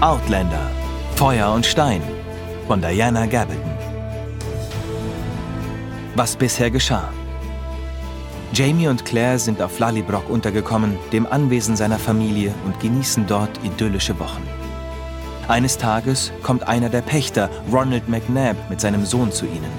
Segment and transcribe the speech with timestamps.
[0.00, 0.70] Outlander
[1.14, 2.02] Feuer und Stein
[2.66, 3.70] von Diana Gabaldon.
[6.16, 7.08] Was bisher geschah.
[8.52, 14.18] Jamie und Claire sind auf Lallybrock untergekommen, dem Anwesen seiner Familie, und genießen dort idyllische
[14.18, 14.42] Wochen.
[15.48, 19.72] Eines Tages kommt einer der Pächter, Ronald McNabb, mit seinem Sohn zu ihnen.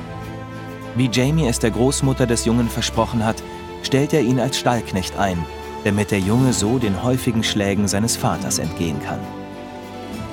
[0.95, 3.43] Wie Jamie es der Großmutter des Jungen versprochen hat,
[3.83, 5.45] stellt er ihn als Stallknecht ein,
[5.83, 9.19] damit der Junge so den häufigen Schlägen seines Vaters entgehen kann.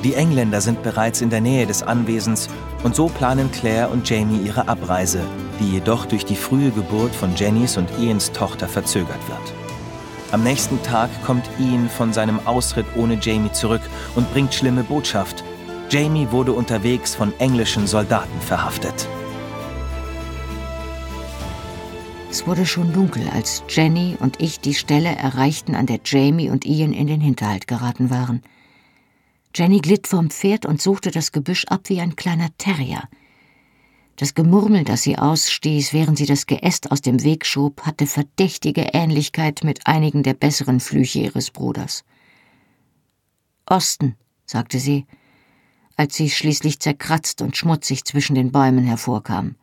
[0.02, 2.48] Die Engländer sind bereits in der Nähe des Anwesens
[2.84, 5.20] und so planen Claire und Jamie ihre Abreise,
[5.60, 9.54] die jedoch durch die frühe Geburt von Jennys und Ians Tochter verzögert wird.
[10.32, 13.82] Am nächsten Tag kommt Ian von seinem Ausritt ohne Jamie zurück
[14.14, 15.44] und bringt schlimme Botschaft.
[15.90, 19.08] Jamie wurde unterwegs von englischen Soldaten verhaftet.
[22.40, 26.64] Es wurde schon dunkel, als Jenny und ich die Stelle erreichten, an der Jamie und
[26.64, 28.40] Ian in den Hinterhalt geraten waren.
[29.54, 33.10] Jenny glitt vom Pferd und suchte das Gebüsch ab wie ein kleiner Terrier.
[34.16, 38.88] Das Gemurmel, das sie ausstieß, während sie das Geäst aus dem Weg schob, hatte verdächtige
[38.94, 42.04] Ähnlichkeit mit einigen der besseren Flüche ihres Bruders.
[43.66, 45.04] Osten, sagte sie,
[45.94, 49.56] als sie schließlich zerkratzt und schmutzig zwischen den Bäumen hervorkam.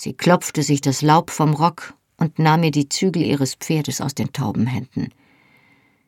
[0.00, 4.14] Sie klopfte sich das Laub vom Rock und nahm mir die Zügel ihres Pferdes aus
[4.14, 5.10] den tauben Händen.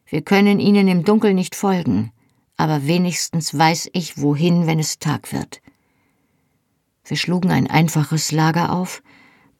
[0.06, 2.12] Wir können ihnen im Dunkel nicht folgen
[2.62, 5.60] aber wenigstens weiß ich, wohin, wenn es Tag wird.
[7.04, 9.02] Wir schlugen ein einfaches Lager auf,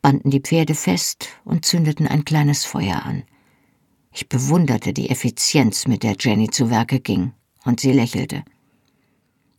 [0.01, 3.25] banden die Pferde fest und zündeten ein kleines Feuer an.
[4.13, 7.33] Ich bewunderte die Effizienz, mit der Jenny zu Werke ging,
[7.65, 8.45] und sie lächelte.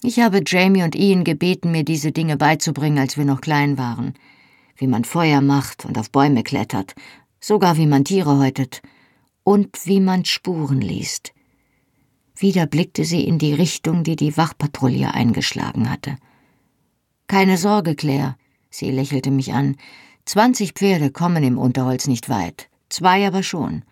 [0.02, 4.14] Ich habe Jamie und Ian gebeten, mir diese Dinge beizubringen, als wir noch klein waren.
[4.76, 6.96] Wie man Feuer macht und auf Bäume klettert,
[7.40, 8.82] sogar wie man Tiere häutet
[9.44, 11.34] und wie man Spuren liest.
[12.36, 16.18] Wieder blickte sie in die Richtung, die die Wachpatrouille eingeschlagen hatte.
[17.28, 18.38] Keine Sorge, Claire,
[18.70, 19.76] sie lächelte mich an.
[20.26, 23.84] Zwanzig Pferde kommen im Unterholz nicht weit, zwei aber schon.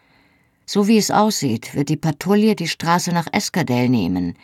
[0.66, 4.36] So wie es aussieht, wird die Patrouille die Straße nach Eskadell nehmen.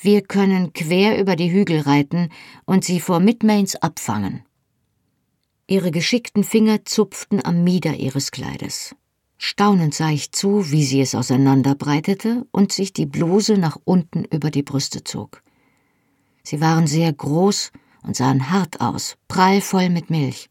[0.00, 2.28] Wir können quer über die Hügel reiten
[2.66, 4.42] und sie vor Midmains abfangen.
[5.66, 8.94] Ihre geschickten Finger zupften am Mieder ihres Kleides.
[9.38, 14.50] Staunend sah ich zu, wie sie es auseinanderbreitete und sich die Bluse nach unten über
[14.50, 15.42] die Brüste zog.
[16.42, 20.50] Sie waren sehr groß und sahen hart aus, prallvoll mit Milch.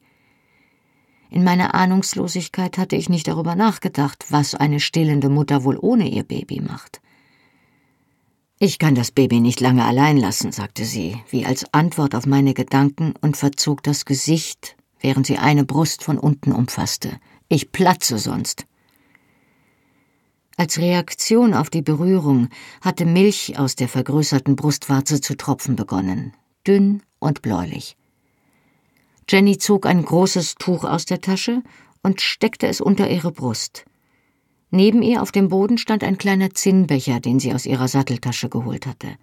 [1.30, 6.24] In meiner Ahnungslosigkeit hatte ich nicht darüber nachgedacht, was eine stillende Mutter wohl ohne ihr
[6.24, 7.02] Baby macht.
[8.60, 12.54] Ich kann das Baby nicht lange allein lassen, sagte sie, wie als Antwort auf meine
[12.54, 17.20] Gedanken und verzog das Gesicht, während sie eine Brust von unten umfasste.
[17.50, 18.66] Ich platze sonst.
[20.56, 22.50] Als Reaktion auf die Berührung
[22.82, 26.34] hatte Milch aus der vergrößerten Brustwarze zu tropfen begonnen,
[26.66, 27.98] dünn und bläulich.
[29.30, 31.64] Jenny zog ein großes Tuch aus der Tasche
[32.02, 33.86] und steckte es unter ihre Brust.
[34.70, 38.86] Neben ihr auf dem Boden stand ein kleiner Zinnbecher, den sie aus ihrer Satteltasche geholt
[38.86, 39.18] hatte.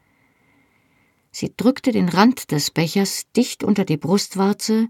[1.33, 4.89] Sie drückte den Rand des Bechers dicht unter die Brustwarze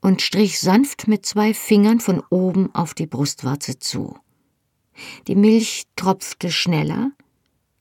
[0.00, 4.16] und strich sanft mit zwei Fingern von oben auf die Brustwarze zu.
[5.26, 7.12] Die Milch tropfte schneller,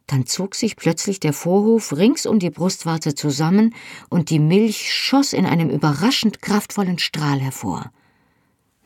[0.07, 3.75] dann zog sich plötzlich der Vorhof rings um die Brustwarze zusammen
[4.09, 7.91] und die Milch schoss in einem überraschend kraftvollen Strahl hervor.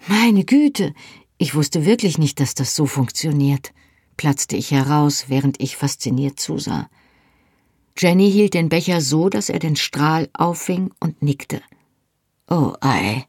[0.08, 0.94] Meine Güte,
[1.38, 3.72] ich wusste wirklich nicht, dass das so funktioniert,
[4.18, 6.90] platzte ich heraus, während ich fasziniert zusah.
[7.98, 11.62] Jenny hielt den Becher so, dass er den Strahl auffing und nickte.
[12.53, 13.23] Oh ei.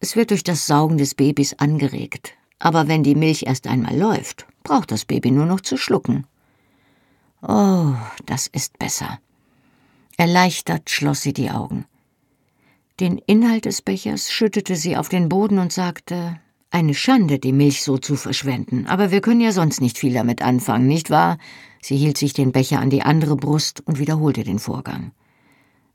[0.00, 4.48] Es wird durch das Saugen des Babys angeregt, aber wenn die Milch erst einmal läuft,
[4.64, 6.26] braucht das Baby nur noch zu schlucken.
[7.40, 7.94] Oh,
[8.26, 9.20] das ist besser.
[10.16, 11.84] Erleichtert schloss sie die Augen.
[12.98, 16.40] Den Inhalt des Bechers schüttete sie auf den Boden und sagte
[16.72, 20.42] Eine Schande, die Milch so zu verschwenden, aber wir können ja sonst nicht viel damit
[20.42, 21.38] anfangen, nicht wahr?
[21.80, 25.12] Sie hielt sich den Becher an die andere Brust und wiederholte den Vorgang.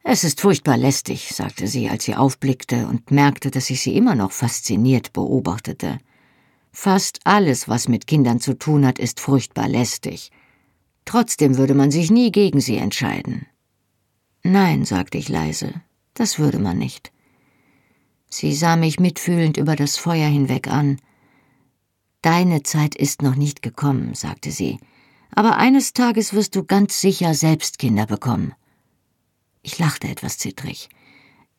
[0.10, 4.16] Es ist furchtbar lästig, sagte sie, als sie aufblickte und merkte, dass ich sie immer
[4.16, 5.98] noch fasziniert beobachtete.
[6.72, 10.32] Fast alles, was mit Kindern zu tun hat, ist furchtbar lästig.
[11.04, 13.48] Trotzdem würde man sich nie gegen sie entscheiden.
[14.44, 15.74] Nein, sagte ich leise,
[16.14, 17.12] das würde man nicht.
[18.30, 21.02] Sie sah mich mitfühlend über das Feuer hinweg an.
[22.22, 24.80] Deine Zeit ist noch nicht gekommen, sagte sie,
[25.36, 28.56] aber eines Tages wirst du ganz sicher selbst Kinder bekommen.
[29.68, 30.88] Ich lachte etwas zittrig.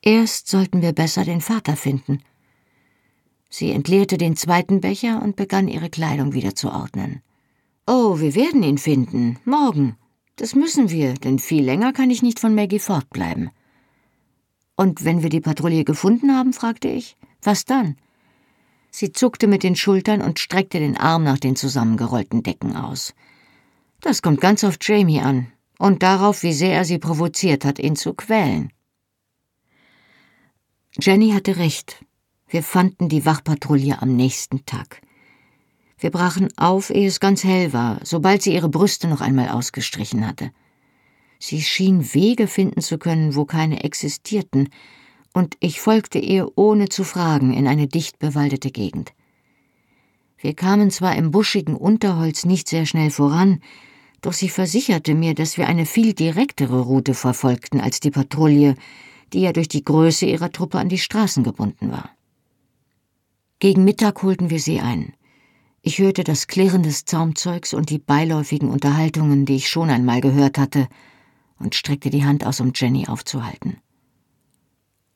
[0.01, 2.23] Erst sollten wir besser den Vater finden.
[3.51, 7.21] Sie entleerte den zweiten Becher und begann ihre Kleidung wieder zu ordnen.
[7.87, 9.39] Oh, wir werden ihn finden.
[9.45, 9.99] Morgen.
[10.37, 13.51] Das müssen wir, denn viel länger kann ich nicht von Maggie fortbleiben.
[14.75, 17.97] Und wenn wir die Patrouille gefunden haben, fragte ich, was dann?
[18.91, 23.13] Sie zuckte mit den Schultern und streckte den Arm nach den zusammengerollten Decken aus.
[24.01, 27.97] Das kommt ganz auf Jamie an und darauf, wie sehr er sie provoziert hat, ihn
[27.97, 28.73] zu quälen.
[31.01, 32.05] Jenny hatte recht.
[32.49, 35.01] Wir fanden die Wachpatrouille am nächsten Tag.
[35.99, 40.27] Wir brachen auf, ehe es ganz hell war, sobald sie ihre Brüste noch einmal ausgestrichen
[40.27, 40.51] hatte.
[41.39, 44.71] Sie schien Wege finden zu können, wo keine existierten,
[45.35, 49.13] und ich folgte ihr ohne zu fragen in eine dicht bewaldete Gegend.
[50.39, 53.61] Wir kamen zwar im buschigen Unterholz nicht sehr schnell voran,
[54.21, 58.75] doch sie versicherte mir, dass wir eine viel direktere Route verfolgten als die Patrouille,
[59.33, 62.11] die ja durch die Größe ihrer Truppe an die Straßen gebunden war.
[63.61, 65.13] Gegen Mittag holten wir sie ein.
[65.83, 70.59] Ich hörte das Klirren des Zaumzeugs und die beiläufigen Unterhaltungen, die ich schon einmal gehört
[70.59, 70.89] hatte,
[71.59, 73.79] und streckte die Hand aus, um Jenny aufzuhalten.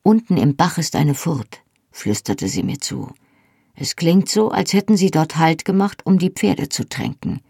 [0.02, 1.62] Unten im Bach ist eine Furt,
[1.92, 3.12] flüsterte sie mir zu.
[3.74, 7.40] Es klingt so, als hätten sie dort Halt gemacht, um die Pferde zu tränken.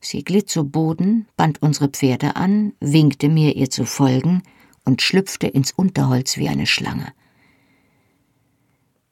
[0.00, 4.42] Sie glitt zu Boden, band unsere Pferde an, winkte mir, ihr zu folgen
[4.84, 7.12] und schlüpfte ins Unterholz wie eine Schlange.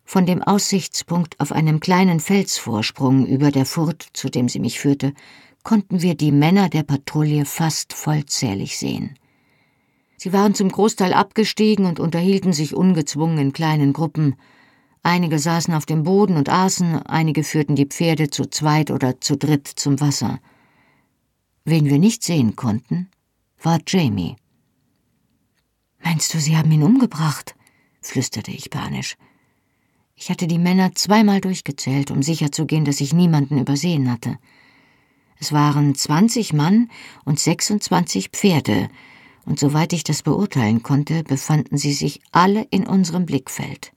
[0.05, 5.13] Von dem Aussichtspunkt auf einem kleinen Felsvorsprung über der Furt, zu dem sie mich führte,
[5.63, 9.19] konnten wir die Männer der Patrouille fast vollzählig sehen.
[10.17, 14.37] Sie waren zum Großteil abgestiegen und unterhielten sich ungezwungen in kleinen Gruppen.
[15.03, 19.37] Einige saßen auf dem Boden und aßen, einige führten die Pferde zu zweit oder zu
[19.37, 20.41] dritt zum Wasser.
[21.71, 23.11] Wen wir nicht sehen konnten,
[23.63, 24.37] war Jamie.
[26.03, 27.55] Meinst du, sie haben ihn umgebracht?
[28.01, 29.19] flüsterte ich panisch.
[30.15, 34.39] Ich hatte die Männer zweimal durchgezählt, um sicherzugehen, dass ich niemanden übersehen hatte.
[35.39, 36.91] Es waren zwanzig Mann
[37.27, 38.89] und sechsundzwanzig Pferde,
[39.45, 43.93] und soweit ich das beurteilen konnte, befanden sie sich alle in unserem Blickfeld.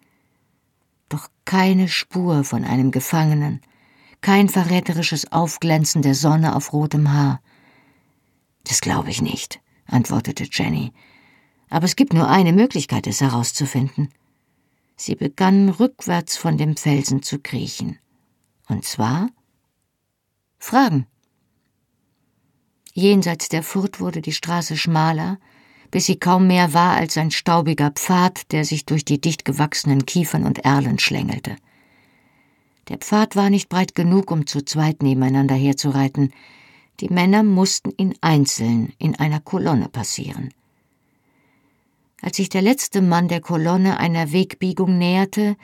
[1.07, 3.61] Doch keine Spur von einem Gefangenen,
[4.19, 7.39] kein verräterisches Aufglänzen der Sonne auf rotem Haar.
[8.65, 10.91] Das glaube ich nicht, antwortete Jenny.
[11.69, 14.09] Aber es gibt nur eine Möglichkeit, es herauszufinden.
[14.95, 17.97] Sie begann rückwärts von dem Felsen zu kriechen.
[18.67, 19.29] Und zwar
[20.59, 21.07] Fragen.
[22.93, 25.39] Jenseits der Furt wurde die Straße schmaler,
[25.89, 30.05] bis sie kaum mehr war als ein staubiger Pfad, der sich durch die dicht gewachsenen
[30.05, 31.55] Kiefern und Erlen schlängelte.
[32.89, 36.31] Der Pfad war nicht breit genug, um zu zweit nebeneinander herzureiten.
[36.99, 40.53] Die Männer mussten ihn einzeln in einer Kolonne passieren.
[42.21, 45.55] Als sich der letzte Mann der Kolonne einer Wegbiegung näherte,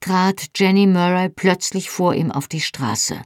[0.00, 3.22] trat Jenny Murray plötzlich vor ihm auf die Straße.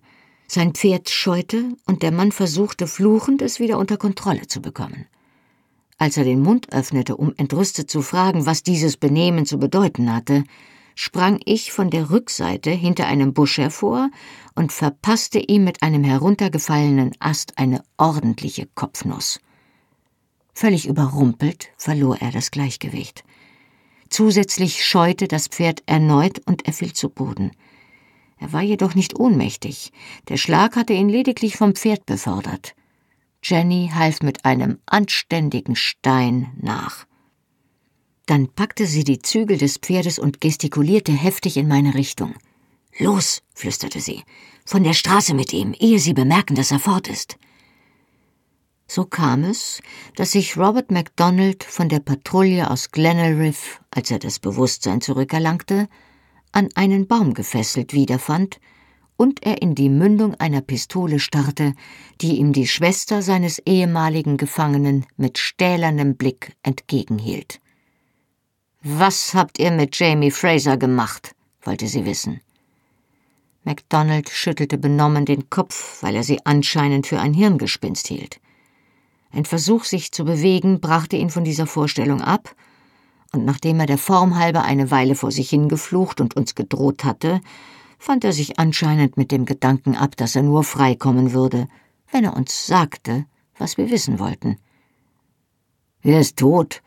[0.47, 5.07] Sein Pferd scheute und der Mann versuchte fluchend, es wieder unter Kontrolle zu bekommen.
[5.99, 10.45] Als er den Mund öffnete, um entrüstet zu fragen, was dieses Benehmen zu bedeuten hatte,
[10.97, 14.11] sprang ich von der Rückseite hinter einem Busch hervor
[14.55, 19.39] und verpasste ihm mit einem heruntergefallenen Ast eine ordentliche Kopfnuss.
[20.55, 23.25] Völlig überrumpelt verlor er das Gleichgewicht.
[24.09, 27.51] Zusätzlich scheute das Pferd erneut und er fiel zu Boden.
[28.39, 29.93] Er war jedoch nicht ohnmächtig.
[30.29, 32.75] Der Schlag hatte ihn lediglich vom Pferd befördert.
[33.43, 37.07] Jenny half mit einem anständigen Stein nach.
[38.27, 42.35] Dann packte sie die Zügel des Pferdes und gestikulierte heftig in meine Richtung.
[42.99, 44.23] Los, flüsterte sie,
[44.65, 47.39] von der Straße mit ihm, ehe sie bemerken, dass er fort ist.
[48.89, 49.81] So kam es,
[50.15, 55.89] dass sich Robert MacDonald von der Patrouille aus Glenelriff, als er das Bewusstsein zurückerlangte,
[56.53, 58.61] an einen Baum gefesselt wiederfand
[59.17, 61.75] und er in die Mündung einer Pistole starrte,
[62.21, 67.61] die ihm die Schwester seines ehemaligen Gefangenen mit stählernem Blick entgegenhielt.
[68.89, 71.35] Was habt ihr mit Jamie Fraser gemacht?
[71.63, 72.41] wollte sie wissen.
[73.65, 78.41] MacDonald schüttelte benommen den Kopf, weil er sie anscheinend für ein Hirngespinst hielt.
[79.33, 82.55] Ein Versuch, sich zu bewegen, brachte ihn von dieser Vorstellung ab,
[83.33, 87.41] und nachdem er der Form halber eine Weile vor sich hingeflucht und uns gedroht hatte,
[87.99, 91.67] fand er sich anscheinend mit dem Gedanken ab, dass er nur freikommen würde,
[92.13, 93.27] wenn er uns sagte,
[93.59, 94.59] was wir wissen wollten.
[96.05, 96.83] Er ist tot,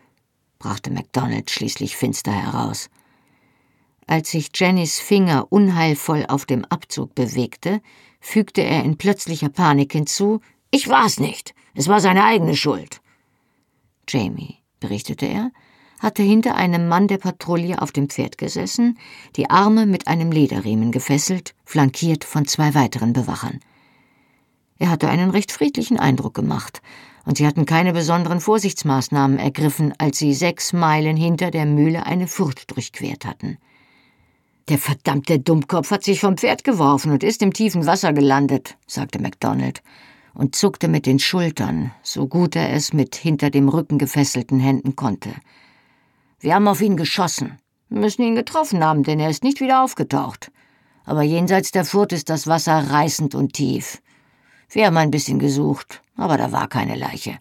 [0.59, 2.89] brachte MacDonald schließlich finster heraus.
[4.05, 7.81] Als sich Jennys Finger unheilvoll auf dem Abzug bewegte,
[8.19, 11.55] fügte er in plötzlicher Panik hinzu Ich war's nicht.
[11.73, 13.01] Es war seine eigene Schuld.
[14.07, 15.51] Jamie, berichtete er,
[15.99, 18.97] hatte hinter einem Mann der Patrouille auf dem Pferd gesessen,
[19.35, 23.59] die Arme mit einem Lederriemen gefesselt, flankiert von zwei weiteren Bewachern.
[24.79, 26.81] Er hatte einen recht friedlichen Eindruck gemacht,
[27.29, 32.25] und sie hatten keine besonderen Vorsichtsmaßnahmen ergriffen, als sie sechs Meilen hinter der Mühle eine
[32.25, 33.59] Furt durchquert hatten.
[34.67, 39.21] Der verdammte Dummkopf hat sich vom Pferd geworfen und ist im tiefen Wasser gelandet, sagte
[39.21, 39.83] MacDonald
[40.33, 44.95] und zuckte mit den Schultern, so gut er es mit hinter dem Rücken gefesselten Händen
[44.95, 45.29] konnte.
[46.39, 47.59] Wir haben auf ihn geschossen,
[47.89, 50.51] müssen ihn getroffen haben, denn er ist nicht wieder aufgetaucht.
[51.05, 54.01] Aber jenseits der Furt ist das Wasser reißend und tief.
[54.69, 57.39] Wir haben ein bisschen gesucht, aber da war keine Leiche.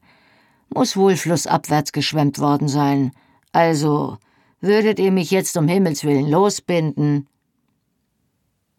[0.74, 3.12] Muss wohl flussabwärts geschwemmt worden sein.
[3.52, 4.18] Also,
[4.60, 7.26] würdet ihr mich jetzt um Himmels willen losbinden?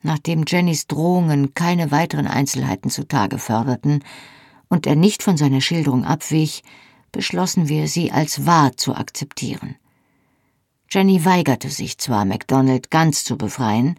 [0.02, 4.04] Nachdem Jennys Drohungen keine weiteren Einzelheiten zutage förderten
[4.70, 6.64] und er nicht von seiner Schilderung abwich,
[7.12, 9.76] beschlossen wir, sie als wahr zu akzeptieren.
[10.90, 13.96] Jenny weigerte sich zwar, MacDonald ganz zu befreien,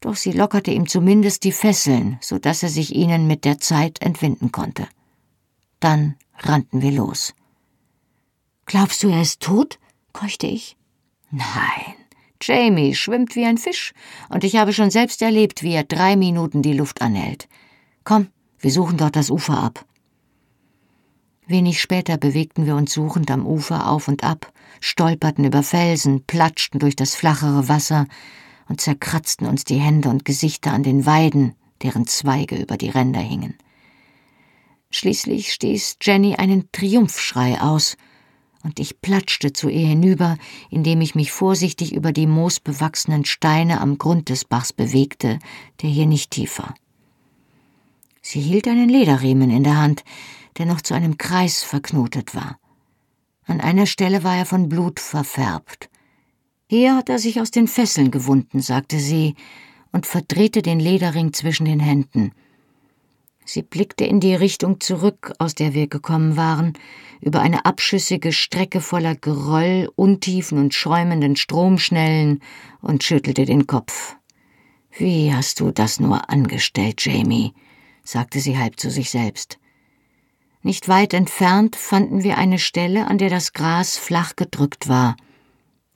[0.00, 4.00] doch sie lockerte ihm zumindest die Fesseln, so dass er sich ihnen mit der Zeit
[4.02, 4.88] entwinden konnte.
[5.78, 7.34] Dann rannten wir los.
[8.66, 9.78] Glaubst du, er ist tot?
[10.12, 10.76] keuchte ich.
[11.30, 11.94] Nein,
[12.42, 13.92] Jamie schwimmt wie ein Fisch,
[14.28, 17.48] und ich habe schon selbst erlebt, wie er drei Minuten die Luft anhält.
[18.04, 18.28] Komm,
[18.58, 19.84] wir suchen dort das Ufer ab.
[21.46, 26.78] Wenig später bewegten wir uns suchend am Ufer auf und ab, stolperten über Felsen, platschten
[26.78, 28.06] durch das flachere Wasser
[28.70, 33.20] und zerkratzten uns die Hände und Gesichter an den Weiden, deren Zweige über die Ränder
[33.20, 33.58] hingen.
[34.90, 37.96] Schließlich stieß Jenny einen Triumphschrei aus,
[38.62, 40.36] und ich platschte zu ihr hinüber,
[40.70, 45.38] indem ich mich vorsichtig über die moosbewachsenen Steine am Grund des Bachs bewegte,
[45.82, 46.74] der hier nicht tief war.
[48.22, 50.04] Sie hielt einen Lederriemen in der Hand,
[50.58, 52.58] der noch zu einem Kreis verknotet war.
[53.46, 55.89] An einer Stelle war er von Blut verfärbt.
[56.72, 59.34] Hier hat er sich aus den Fesseln gewunden, sagte sie
[59.90, 62.30] und verdrehte den Lederring zwischen den Händen.
[63.44, 66.74] Sie blickte in die Richtung zurück, aus der wir gekommen waren,
[67.20, 72.40] über eine abschüssige Strecke voller Geröll, Untiefen und schäumenden Stromschnellen
[72.80, 74.14] und schüttelte den Kopf.
[74.96, 77.52] Wie hast du das nur angestellt, Jamie?
[78.04, 79.58] sagte sie halb zu sich selbst.
[80.62, 85.16] Nicht weit entfernt fanden wir eine Stelle, an der das Gras flach gedrückt war.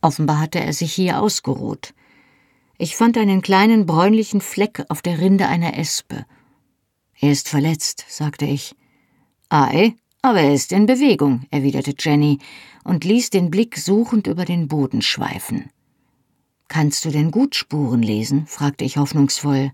[0.05, 1.95] Offenbar hatte er sich hier ausgeruht.
[2.79, 6.27] Ich fand einen kleinen bräunlichen Fleck auf der Rinde einer Espe
[7.25, 8.75] er ist verletzt, sagte ich.
[9.49, 12.39] Ei, aber er ist in Bewegung, erwiderte Jenny
[12.85, 15.71] und ließ den Blick suchend über den Boden schweifen.
[16.69, 18.47] Kannst du denn gut Spuren lesen?
[18.47, 19.73] fragte ich hoffnungsvoll.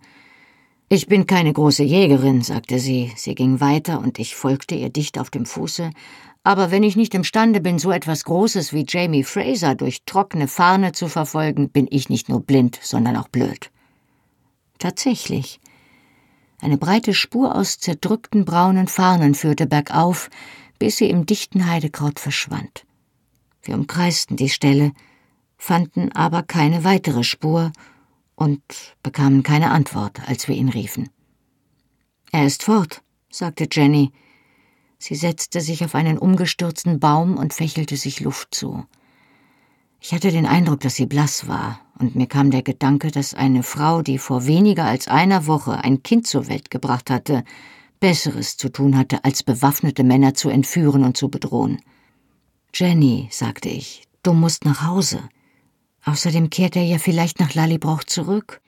[0.89, 3.13] Ich bin keine große Jägerin, sagte sie.
[3.17, 5.91] Sie ging weiter und ich folgte ihr dicht auf dem Fuße.
[6.43, 10.93] Aber wenn ich nicht imstande bin, so etwas Großes wie Jamie Fraser durch trockene Farne
[10.93, 13.71] zu verfolgen, bin ich nicht nur blind, sondern auch blöd.
[14.79, 15.61] Tatsächlich.
[16.61, 20.31] Eine breite Spur aus zerdrückten braunen Farnen führte bergauf,
[20.79, 22.87] bis sie im dichten Heidekraut verschwand.
[23.63, 24.93] Wir umkreisten die Stelle,
[25.59, 27.73] fanden aber keine weitere Spur
[28.35, 28.63] und
[29.03, 31.11] bekamen keine Antwort, als wir ihn riefen.
[32.33, 34.13] Er ist fort, sagte Jenny.
[35.03, 38.85] Sie setzte sich auf einen umgestürzten Baum und fächelte sich Luft zu.
[39.99, 43.63] Ich hatte den Eindruck, dass sie blass war, und mir kam der Gedanke, dass eine
[43.63, 47.45] Frau, die vor weniger als einer Woche ein Kind zur Welt gebracht hatte,
[47.99, 51.81] Besseres zu tun hatte, als bewaffnete Männer zu entführen und zu bedrohen.
[52.75, 55.23] Jenny, sagte ich, du musst nach Hause.
[56.05, 58.61] Außerdem kehrt er ja vielleicht nach Lallybroch zurück.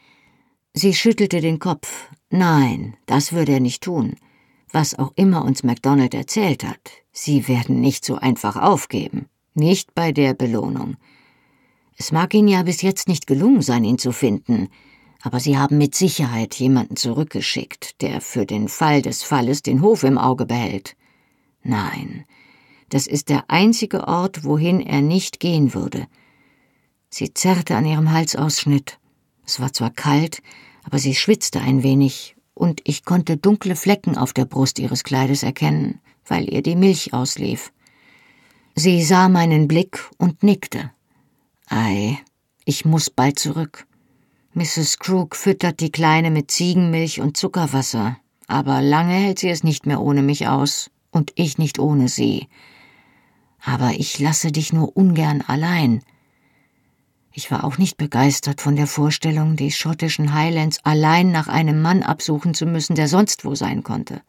[0.73, 2.09] Sie schüttelte den Kopf.
[2.31, 4.17] Nein, das würde er nicht tun.
[4.73, 9.27] Was auch immer uns MacDonald erzählt hat, Sie werden nicht so einfach aufgeben.
[9.55, 10.97] Nicht bei der Belohnung.
[11.99, 14.69] Es mag Ihnen ja bis jetzt nicht gelungen sein, ihn zu finden,
[15.21, 20.05] aber Sie haben mit Sicherheit jemanden zurückgeschickt, der für den Fall des Falles den Hof
[20.05, 20.97] im Auge behält.
[21.63, 22.25] Nein,
[22.89, 26.07] das ist der einzige Ort, wohin er nicht gehen würde.
[27.11, 28.99] Sie zerrte an ihrem Halsausschnitt.
[29.47, 30.43] Es war zwar kalt,
[30.83, 35.43] aber sie schwitzte ein wenig, und ich konnte dunkle Flecken auf der Brust ihres Kleides
[35.43, 37.73] erkennen, weil ihr die Milch auslief.
[38.77, 40.93] Sie sah meinen Blick und nickte.
[41.69, 42.21] Ei,
[42.65, 43.89] ich muss bald zurück.
[44.55, 45.01] Mrs.
[45.01, 48.17] Crook füttert die Kleine mit Ziegenmilch und Zuckerwasser,
[48.47, 52.47] aber lange hält sie es nicht mehr ohne mich aus und ich nicht ohne sie.
[53.65, 56.01] Aber ich lasse dich nur ungern allein.
[57.35, 62.03] Ich war auch nicht begeistert von der Vorstellung, die schottischen Highlands allein nach einem Mann
[62.03, 64.21] absuchen zu müssen, der sonst wo sein konnte.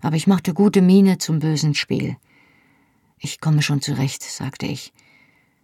[0.00, 2.16] Aber ich machte gute Miene zum bösen Spiel.
[3.18, 4.94] Ich komme schon zurecht, sagte ich.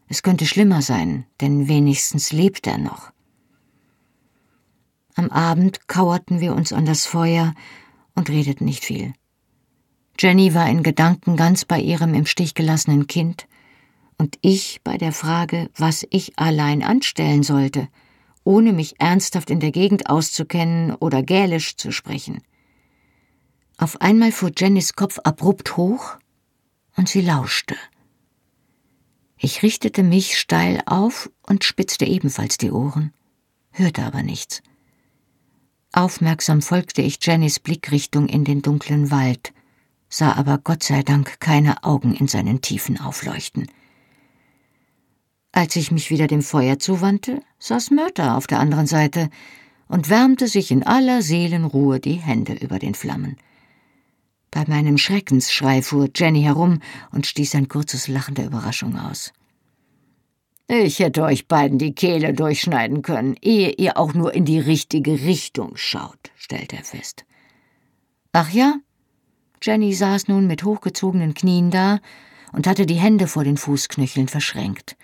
[0.09, 3.13] Es könnte schlimmer sein, denn wenigstens lebt er noch.
[5.15, 7.55] Am Abend kauerten wir uns an das Feuer
[8.15, 9.15] und redeten nicht viel.
[10.19, 13.49] Jenny war in Gedanken ganz bei ihrem im Stich gelassenen Kind
[14.19, 17.89] und ich bei der Frage, was ich allein anstellen sollte,
[18.45, 22.43] ohne mich ernsthaft in der Gegend auszukennen oder Gälisch zu sprechen.
[23.79, 26.17] Auf einmal fuhr Jennys Kopf abrupt hoch
[26.97, 27.77] und sie lauschte.
[29.39, 33.13] Ich richtete mich steil auf und spitzte ebenfalls die Ohren,
[33.71, 34.63] hörte aber nichts.
[35.93, 39.53] Aufmerksam folgte ich Jennys Blickrichtung in den dunklen Wald,
[40.09, 43.67] sah aber Gott sei Dank keine Augen in seinen Tiefen aufleuchten.
[45.57, 49.31] Als ich mich wieder dem Feuer zuwandte, saß Mörter auf der anderen Seite
[49.89, 53.39] und wärmte sich in aller Seelenruhe die Hände über den Flammen.
[54.51, 59.33] Bei meinem Schreckensschrei fuhr Jenny herum und stieß ein kurzes Lachen der Überraschung aus.
[60.69, 65.23] Ich hätte euch beiden die Kehle durchschneiden können, ehe ihr auch nur in die richtige
[65.23, 67.25] Richtung schaut, stellte er fest.
[68.33, 68.75] Ach ja?
[69.63, 72.01] Jenny saß nun mit hochgezogenen Knien da
[72.53, 74.99] und hatte die Hände vor den Fußknöcheln verschränkt.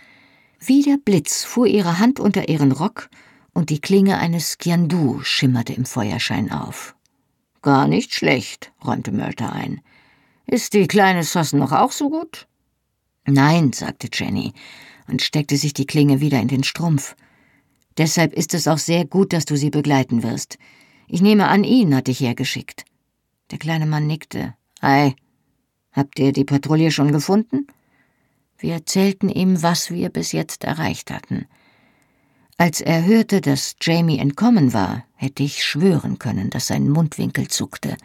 [0.65, 3.11] Wie der Blitz fuhr ihre Hand unter ihren Rock
[3.53, 6.95] und die Klinge eines Skiandu schimmerte im Feuerschein auf.
[7.63, 9.81] Gar nicht schlecht, räumte Mörter ein.
[10.47, 12.47] Ist die kleine Sossen noch auch so gut?
[13.27, 14.53] Nein, sagte Jenny
[15.09, 17.17] und steckte sich die Klinge wieder in den Strumpf.
[17.99, 20.59] Deshalb ist es auch sehr gut, dass du sie begleiten wirst.
[21.09, 22.85] Ich nehme an, ihn hat dich hergeschickt.
[23.51, 24.55] Der kleine Mann nickte.
[24.81, 25.17] Ei,
[25.91, 27.67] habt ihr die Patrouille schon gefunden?
[28.63, 31.47] Wir erzählten ihm, was wir bis jetzt erreicht hatten.
[32.59, 37.97] Als er hörte, dass Jamie entkommen war, hätte ich schwören können, dass sein Mundwinkel zuckte.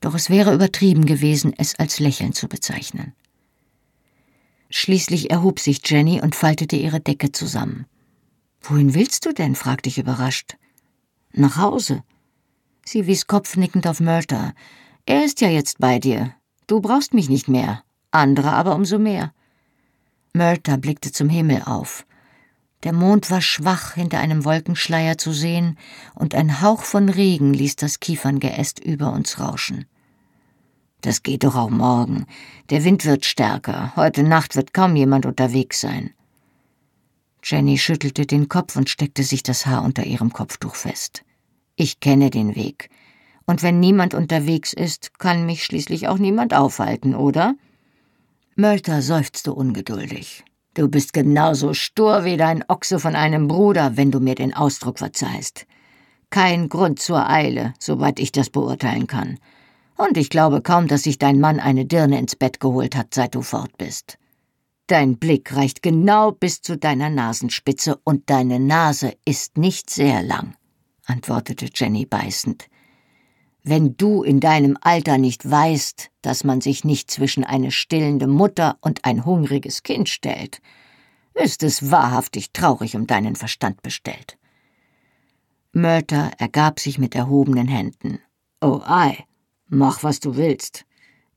[0.00, 3.12] Doch es wäre übertrieben gewesen, es als Lächeln zu bezeichnen.
[4.70, 7.86] Schließlich erhob sich Jenny und faltete ihre Decke zusammen.
[8.60, 9.56] Wohin willst du denn?
[9.56, 10.58] fragte ich überrascht.
[11.32, 12.04] Nach Hause.
[12.84, 14.52] Sie wies kopfnickend auf Murta.
[15.06, 16.36] Er ist ja jetzt bei dir.
[16.68, 19.32] Du brauchst mich nicht mehr, andere aber umso mehr.
[20.34, 22.06] Murta blickte zum Himmel auf.
[22.84, 25.76] Der Mond war schwach hinter einem Wolkenschleier zu sehen,
[26.14, 29.84] und ein Hauch von Regen ließ das Kieferngeäst über uns rauschen.
[31.02, 32.26] Das geht doch auch morgen.
[32.70, 33.94] Der Wind wird stärker.
[33.94, 36.14] Heute Nacht wird kaum jemand unterwegs sein.
[37.44, 41.24] Jenny schüttelte den Kopf und steckte sich das Haar unter ihrem Kopftuch fest.
[41.76, 42.88] Ich kenne den Weg.
[43.44, 47.54] Und wenn niemand unterwegs ist, kann mich schließlich auch niemand aufhalten, oder?
[48.54, 50.44] Mölter seufzte ungeduldig.
[50.74, 54.98] Du bist genauso stur wie dein Ochse von einem Bruder, wenn du mir den Ausdruck
[54.98, 55.66] verzeihst.
[56.28, 59.38] Kein Grund zur Eile, soweit ich das beurteilen kann.
[59.96, 63.34] Und ich glaube kaum, dass sich dein Mann eine Dirne ins Bett geholt hat, seit
[63.34, 64.18] du fort bist.
[64.86, 70.54] Dein Blick reicht genau bis zu deiner Nasenspitze und deine Nase ist nicht sehr lang,
[71.06, 72.66] antwortete Jenny beißend.
[73.62, 78.76] Wenn du in deinem Alter nicht weißt, dass man sich nicht zwischen eine stillende Mutter
[78.80, 80.60] und ein hungriges Kind stellt,
[81.34, 84.36] ist es wahrhaftig traurig um deinen Verstand bestellt.
[85.72, 88.18] Mörter ergab sich mit erhobenen Händen.
[88.60, 89.24] Oh ei,
[89.74, 90.84] Mach, was du willst.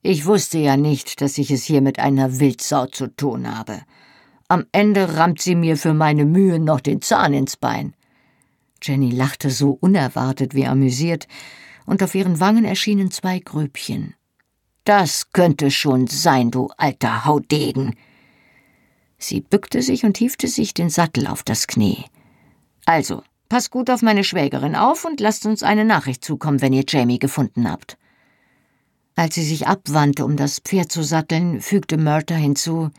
[0.02, 3.80] Ich wusste ja nicht, dass ich es hier mit einer Wildsau zu tun habe.
[4.50, 7.96] Am Ende rammt sie mir für meine Mühe noch den Zahn ins Bein.
[8.82, 11.30] Jenny lachte so unerwartet wie amüsiert,
[11.86, 14.16] und auf ihren Wangen erschienen zwei Grübchen.
[14.84, 17.96] Das könnte schon sein, du alter Haudegen.
[19.18, 22.06] Sie bückte sich und hiefte sich den Sattel auf das Knie.
[22.86, 26.84] Also, pass gut auf meine Schwägerin auf und lasst uns eine Nachricht zukommen, wenn ihr
[26.88, 27.98] Jamie gefunden habt.
[29.16, 32.92] Als sie sich abwandte, um das Pferd zu satteln, fügte Murta hinzu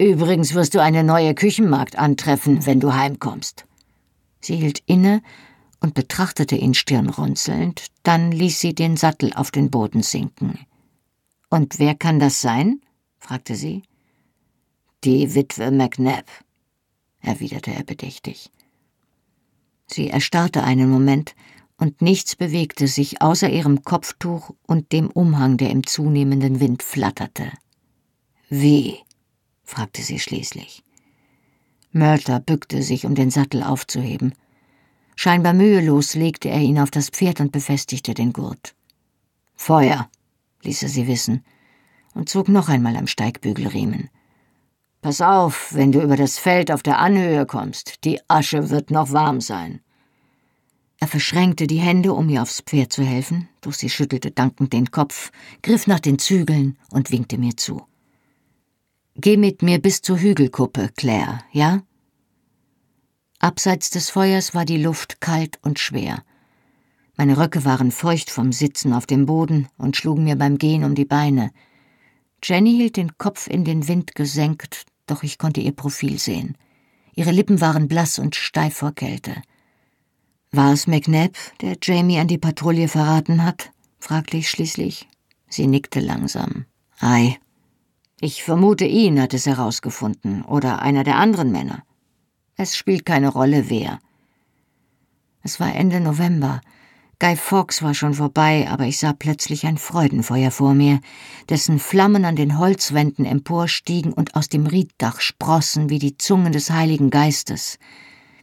[0.00, 3.66] Übrigens wirst du eine neue Küchenmagd antreffen, wenn du heimkommst.
[4.40, 5.22] Sie hielt inne
[5.80, 10.58] und betrachtete ihn stirnrunzelnd, dann ließ sie den Sattel auf den Boden sinken.
[11.50, 12.80] Und wer kann das sein?
[13.18, 13.82] fragte sie.
[15.04, 16.26] Die Witwe McNabb,
[17.20, 18.50] erwiderte er bedächtig.
[19.86, 21.34] Sie erstarrte einen Moment,
[21.80, 27.52] und nichts bewegte sich außer ihrem Kopftuch und dem Umhang, der im zunehmenden Wind flatterte.
[28.48, 28.96] Wie?
[29.62, 30.82] fragte sie schließlich.
[31.92, 34.34] Mörter bückte sich, um den Sattel aufzuheben.
[35.20, 38.76] Scheinbar mühelos legte er ihn auf das Pferd und befestigte den Gurt.
[39.56, 40.08] Feuer,
[40.62, 41.44] ließ er sie wissen,
[42.14, 44.10] und zog noch einmal am Steigbügelriemen.
[45.02, 49.10] Pass auf, wenn du über das Feld auf der Anhöhe kommst, die Asche wird noch
[49.10, 49.80] warm sein.
[51.00, 54.92] Er verschränkte die Hände, um ihr aufs Pferd zu helfen, doch sie schüttelte dankend den
[54.92, 57.82] Kopf, griff nach den Zügeln und winkte mir zu.
[59.16, 61.82] Geh mit mir bis zur Hügelkuppe, Claire, ja?
[63.40, 66.24] Abseits des Feuers war die Luft kalt und schwer.
[67.16, 70.94] Meine Röcke waren feucht vom Sitzen auf dem Boden und schlugen mir beim Gehen um
[70.94, 71.50] die Beine.
[72.42, 76.56] Jenny hielt den Kopf in den Wind gesenkt, doch ich konnte ihr Profil sehen.
[77.14, 79.34] Ihre Lippen waren blass und steif vor Kälte.
[80.50, 83.70] War es McNabb, der Jamie an die Patrouille verraten hat?
[83.98, 85.08] fragte ich schließlich.
[85.48, 86.66] Sie nickte langsam.
[87.00, 87.38] Ei.
[88.20, 91.84] Ich vermute, ihn hat es herausgefunden oder einer der anderen Männer.
[92.60, 94.00] Es spielt keine Rolle, wer.
[95.44, 96.60] Es war Ende November.
[97.20, 101.00] Guy Fawkes war schon vorbei, aber ich sah plötzlich ein Freudenfeuer vor mir,
[101.48, 106.72] dessen Flammen an den Holzwänden emporstiegen und aus dem Rieddach sprossen wie die Zungen des
[106.72, 107.78] Heiligen Geistes,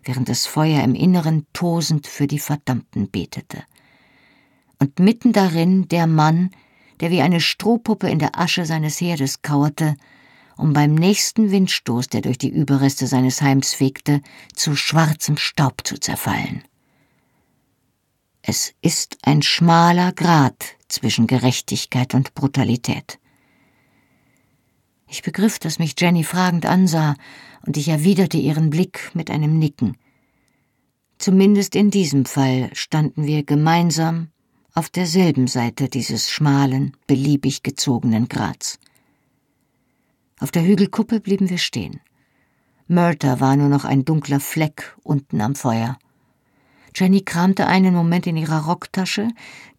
[0.06, 3.64] während das Feuer im Inneren tosend für die Verdammten betete.
[4.80, 6.52] Und mitten darin der Mann,
[7.02, 9.98] der wie eine Strohpuppe in der Asche seines Herdes kauerte,
[10.58, 14.22] um beim nächsten Windstoß, der durch die Überreste seines Heims fegte,
[14.54, 16.64] zu schwarzem Staub zu zerfallen.
[18.42, 23.20] Es ist ein schmaler Grat zwischen Gerechtigkeit und Brutalität.
[25.08, 27.16] Ich begriff, dass mich Jenny fragend ansah,
[27.66, 29.98] und ich erwiderte ihren Blick mit einem Nicken.
[31.18, 34.30] Zumindest in diesem Fall standen wir gemeinsam
[34.74, 38.78] auf derselben Seite dieses schmalen, beliebig gezogenen Grats.
[40.40, 42.02] Auf der Hügelkuppe blieben wir stehen.
[42.88, 45.98] Murta war nur noch ein dunkler Fleck unten am Feuer.
[46.96, 49.30] Jenny kramte einen Moment in ihrer Rocktasche,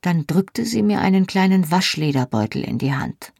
[0.01, 3.33] dann drückte sie mir einen kleinen Waschlederbeutel in die Hand.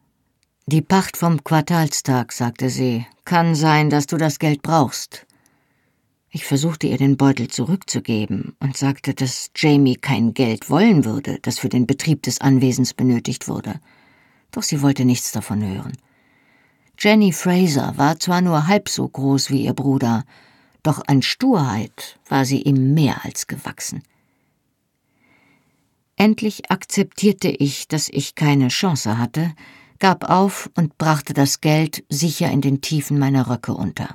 [0.67, 5.25] Die Pacht vom Quartalstag, sagte sie, kann sein, dass du das Geld brauchst.
[6.29, 11.57] Ich versuchte ihr den Beutel zurückzugeben und sagte, dass Jamie kein Geld wollen würde, das
[11.57, 13.79] für den Betrieb des Anwesens benötigt wurde.
[14.51, 15.93] Doch sie wollte nichts davon hören.
[16.99, 20.23] Jenny Fraser war zwar nur halb so groß wie ihr Bruder,
[20.81, 24.01] doch an Sturheit war sie ihm mehr als gewachsen.
[26.15, 29.53] Endlich akzeptierte ich, dass ich keine Chance hatte,
[29.99, 34.09] gab auf und brachte das Geld sicher in den Tiefen meiner Röcke unter.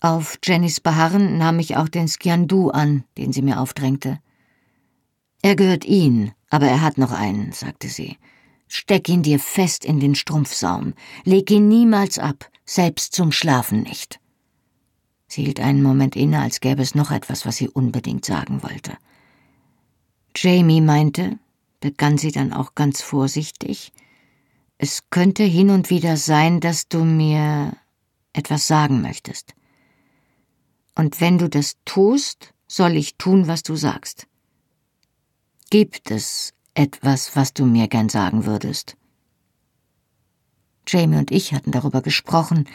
[0.00, 4.20] Auf Jennys Beharren nahm ich auch den Skiandu an, den sie mir aufdrängte.
[5.42, 8.16] Er gehört Ihnen, aber er hat noch einen, sagte sie.
[8.68, 14.20] Steck ihn dir fest in den Strumpfsaum, leg ihn niemals ab, selbst zum Schlafen nicht.
[15.26, 18.96] Sie hielt einen Moment inne, als gäbe es noch etwas, was sie unbedingt sagen wollte.
[20.36, 21.38] Jamie meinte,
[21.80, 23.92] begann sie dann auch ganz vorsichtig,
[24.78, 27.76] es könnte hin und wieder sein, dass du mir
[28.32, 29.54] etwas sagen möchtest.
[30.94, 34.28] Und wenn du das tust, soll ich tun, was du sagst.
[35.70, 38.96] Gibt es etwas, was du mir gern sagen würdest?
[40.86, 42.68] Jamie und ich hatten darüber gesprochen,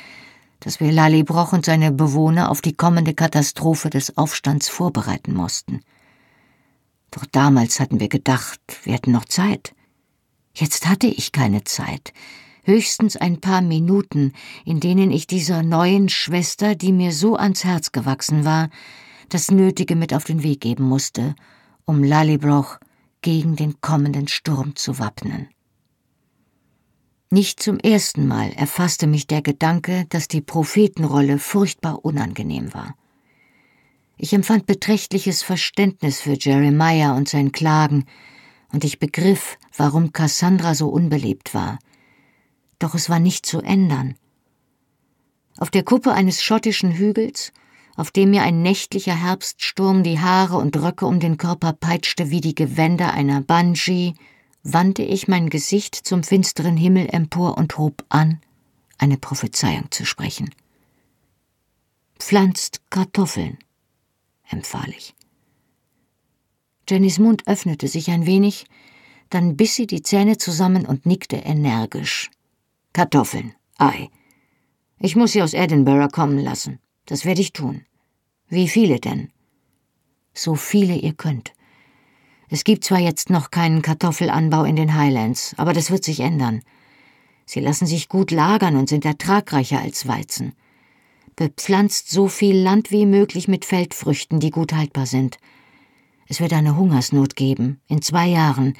[0.60, 5.80] dass wir Lalibroch und seine Bewohner auf die kommende Katastrophe des Aufstands vorbereiten mussten.
[7.12, 9.74] Doch damals hatten wir gedacht, wir hätten noch Zeit.
[10.54, 12.13] Jetzt hatte ich keine Zeit,
[12.63, 14.34] höchstens ein paar Minuten,
[14.66, 18.70] in denen ich dieser neuen Schwester, die mir so ans Herz gewachsen war,
[19.30, 21.36] das Nötige mit auf den Weg geben musste,
[21.86, 22.80] um Lallybroch
[23.24, 25.50] gegen den kommenden Sturm zu wappnen.
[27.32, 32.96] Nicht zum ersten Mal erfasste mich der Gedanke, dass die Prophetenrolle furchtbar unangenehm war.
[34.18, 38.06] Ich empfand beträchtliches Verständnis für Jeremiah und sein Klagen,
[38.72, 41.80] und ich begriff, warum Cassandra so unbeliebt war.
[42.78, 44.16] Doch es war nicht zu ändern.
[45.58, 47.52] Auf der Kuppe eines schottischen Hügels,
[47.96, 52.42] auf dem mir ein nächtlicher Herbststurm die Haare und Röcke um den Körper peitschte wie
[52.42, 54.14] die Gewänder einer Banshee,
[54.64, 58.40] wandte ich mein Gesicht zum finsteren Himmel empor und hob an,
[58.98, 60.50] eine Prophezeiung zu sprechen.
[62.18, 63.58] Pflanzt Kartoffeln,
[64.50, 65.14] empfahl ich.
[66.90, 68.66] Jennys Mund öffnete sich ein wenig,
[69.30, 72.30] dann biss sie die Zähne zusammen und nickte energisch.
[72.94, 74.10] Kartoffeln, Ei.
[75.00, 76.80] Ich muss sie aus Edinburgh kommen lassen.
[77.06, 77.86] Das werde ich tun.
[78.48, 79.32] Wie viele denn?
[80.34, 81.54] So viele ihr könnt.
[82.50, 86.62] Es gibt zwar jetzt noch keinen Kartoffelanbau in den Highlands, aber das wird sich ändern.
[87.46, 90.54] Sie lassen sich gut lagern und sind ertragreicher als Weizen.
[91.36, 95.38] Bepflanzt so viel Land wie möglich mit Feldfrüchten, die gut haltbar sind.
[96.28, 98.76] Es wird eine Hungersnot geben, in zwei Jahren,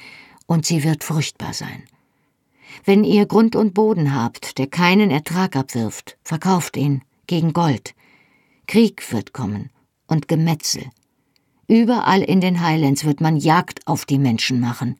[0.46, 1.82] und sie wird fruchtbar sein.
[2.84, 7.94] Wenn ihr Grund und Boden habt, der keinen Ertrag abwirft, verkauft ihn gegen Gold.
[8.66, 9.70] Krieg wird kommen
[10.06, 10.90] und Gemetzel.
[11.68, 14.98] Überall in den Highlands wird man Jagd auf die Menschen machen.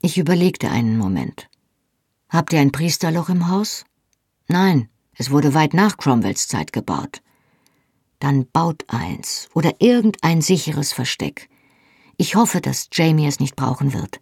[0.00, 1.48] Ich überlegte einen Moment.
[2.28, 3.84] Habt ihr ein Priesterloch im Haus?
[4.48, 7.22] Nein, es wurde weit nach Cromwells Zeit gebaut.
[8.18, 11.48] Dann baut eins oder irgendein sicheres Versteck.
[12.16, 14.20] Ich hoffe, dass Jamie es nicht brauchen wird.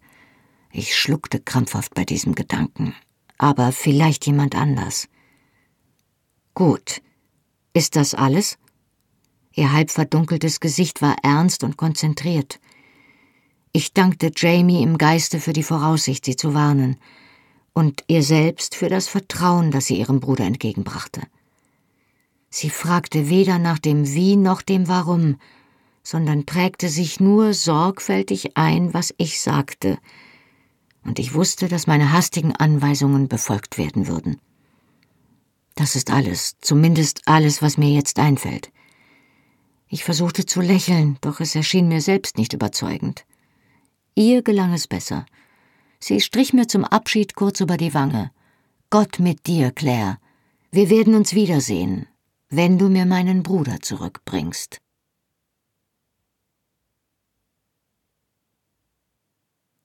[0.71, 2.95] Ich schluckte krampfhaft bei diesem Gedanken.
[3.37, 5.07] Aber vielleicht jemand anders.
[6.53, 7.01] Gut.
[7.73, 8.57] Ist das alles?
[9.53, 12.59] Ihr halb verdunkeltes Gesicht war ernst und konzentriert.
[13.71, 16.97] Ich dankte Jamie im Geiste für die Voraussicht, sie zu warnen,
[17.73, 21.21] und ihr selbst für das Vertrauen, das sie ihrem Bruder entgegenbrachte.
[22.49, 25.37] Sie fragte weder nach dem Wie noch dem Warum,
[26.03, 29.97] sondern prägte sich nur sorgfältig ein, was ich sagte,
[31.03, 34.39] und ich wusste, dass meine hastigen Anweisungen befolgt werden würden.
[35.75, 38.71] Das ist alles, zumindest alles, was mir jetzt einfällt.
[39.87, 43.25] Ich versuchte zu lächeln, doch es erschien mir selbst nicht überzeugend.
[44.15, 45.25] Ihr gelang es besser.
[45.99, 48.31] Sie strich mir zum Abschied kurz über die Wange.
[48.89, 50.17] Gott mit dir, Claire.
[50.71, 52.07] Wir werden uns wiedersehen,
[52.49, 54.79] wenn du mir meinen Bruder zurückbringst.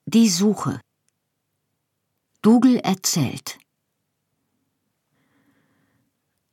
[0.07, 0.81] Die Suche.
[2.43, 3.59] Dougal erzählt.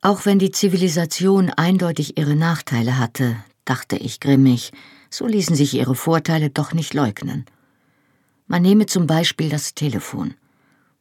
[0.04, 4.70] Auch wenn die Zivilisation eindeutig ihre Nachteile hatte, dachte ich grimmig,
[5.08, 7.46] so ließen sich ihre Vorteile doch nicht leugnen.
[8.46, 10.34] Man nehme zum Beispiel das Telefon.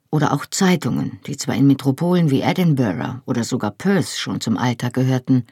[0.09, 4.93] Oder auch Zeitungen, die zwar in Metropolen wie Edinburgh oder sogar Perth schon zum Alltag
[4.93, 5.47] gehörten,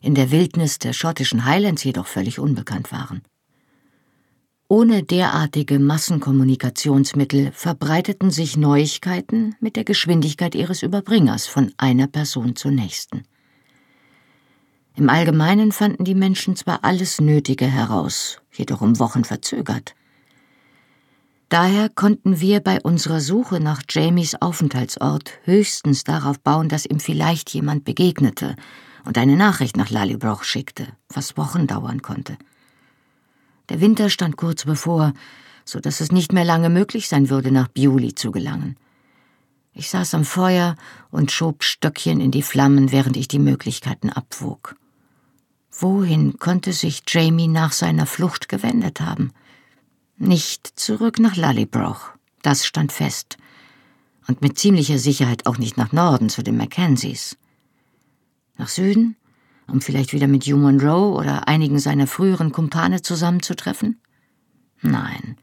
[0.00, 3.22] in der Wildnis der schottischen Highlands jedoch völlig unbekannt waren.
[4.72, 12.70] Ohne derartige Massenkommunikationsmittel verbreiteten sich Neuigkeiten mit der Geschwindigkeit ihres Überbringers von einer Person zur
[12.70, 13.24] nächsten.
[14.94, 19.96] Im Allgemeinen fanden die Menschen zwar alles Nötige heraus, jedoch um Wochen verzögert.
[21.48, 27.50] Daher konnten wir bei unserer Suche nach Jamies Aufenthaltsort höchstens darauf bauen, dass ihm vielleicht
[27.50, 28.54] jemand begegnete
[29.04, 32.38] und eine Nachricht nach Lallybroch schickte, was Wochen dauern konnte.
[33.70, 35.14] Der Winter stand kurz bevor,
[35.64, 38.76] so dass es nicht mehr lange möglich sein würde, nach Bewley zu gelangen.
[39.72, 40.74] Ich saß am Feuer
[41.10, 44.74] und schob Stöckchen in die Flammen, während ich die Möglichkeiten abwog.
[45.70, 49.32] Wohin konnte sich Jamie nach seiner Flucht gewendet haben?
[50.18, 52.10] Nicht zurück nach Lallybroch,
[52.42, 53.38] das stand fest.
[54.26, 57.38] Und mit ziemlicher Sicherheit auch nicht nach Norden zu den Mackenzies.
[58.58, 59.16] Nach Süden,
[59.70, 64.00] um vielleicht wieder mit Hugh Monroe oder einigen seiner früheren Kumpane zusammenzutreffen?
[64.82, 65.36] Nein.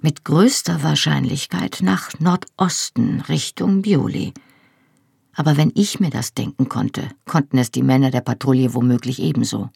[0.00, 4.32] Mit größter Wahrscheinlichkeit nach Nordosten Richtung Bewley.
[5.34, 9.70] Aber wenn ich mir das denken konnte, konnten es die Männer der Patrouille womöglich ebenso.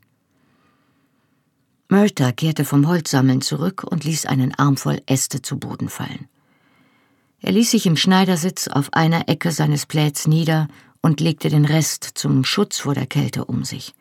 [1.88, 6.26] Murta kehrte vom Holzsammeln zurück und ließ einen Arm voll Äste zu Boden fallen.
[7.40, 10.68] Er ließ sich im Schneidersitz auf einer Ecke seines Pläds nieder
[11.02, 13.94] und legte den Rest zum Schutz vor der Kälte um sich.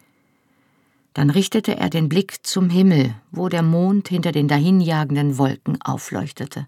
[1.13, 6.67] Dann richtete er den Blick zum Himmel, wo der Mond hinter den dahinjagenden Wolken aufleuchtete.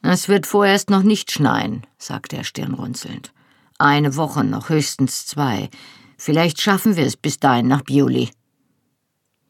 [0.00, 3.32] Es wird vorerst noch nicht schneien, sagte er stirnrunzelnd.
[3.78, 5.68] Eine Woche noch, höchstens zwei.
[6.16, 8.30] Vielleicht schaffen wir es bis dahin nach Bioli.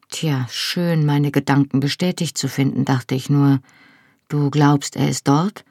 [0.09, 3.61] Tja, schön, meine Gedanken bestätigt zu finden, dachte ich nur.
[4.29, 5.65] Du glaubst, er ist dort?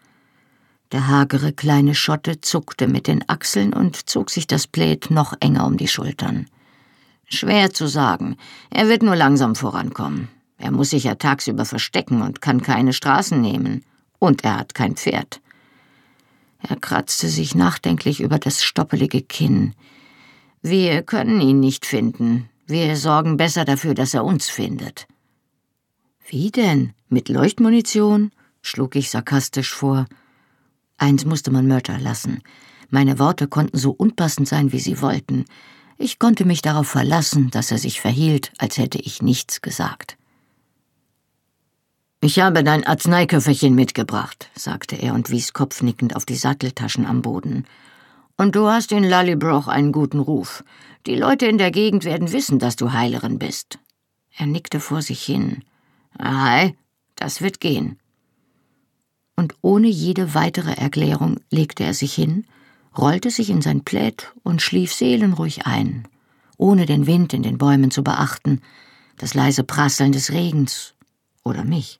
[0.91, 5.65] Der hagere kleine Schotte zuckte mit den Achseln und zog sich das Plaid noch enger
[5.65, 6.47] um die Schultern.
[7.27, 8.37] Schwer zu sagen.
[8.69, 10.27] Er wird nur langsam vorankommen.
[10.57, 13.83] Er muss sich ja tagsüber verstecken und kann keine Straßen nehmen.
[14.19, 15.41] Und er hat kein Pferd.
[16.59, 19.73] Er kratzte sich nachdenklich über das stoppelige Kinn.
[20.61, 22.49] Wir können ihn nicht finden.
[22.65, 25.07] Wir sorgen besser dafür, dass er uns findet.
[26.27, 26.93] Wie denn?
[27.09, 28.31] Mit Leuchtmunition?
[28.61, 30.07] schlug ich sarkastisch vor.
[30.97, 32.41] Eins musste man Mörder lassen.
[32.89, 35.45] Meine Worte konnten so unpassend sein, wie sie wollten.
[35.97, 40.17] Ich konnte mich darauf verlassen, dass er sich verhielt, als hätte ich nichts gesagt.
[42.21, 47.65] Ich habe dein Arzneiköfferchen mitgebracht, sagte er und wies kopfnickend auf die Satteltaschen am Boden.
[48.37, 50.63] Und du hast in Lallybroch einen guten Ruf.
[51.05, 53.79] Die Leute in der Gegend werden wissen, dass du Heilerin bist.
[54.37, 55.63] Er nickte vor sich hin.
[56.17, 56.75] Ei,
[57.15, 57.99] das wird gehen.
[59.35, 62.45] Und ohne jede weitere Erklärung legte er sich hin,
[62.97, 66.07] rollte sich in sein Plaid und schlief seelenruhig ein,
[66.57, 68.61] ohne den Wind in den Bäumen zu beachten,
[69.17, 70.93] das leise Prasseln des Regens
[71.43, 71.99] oder mich.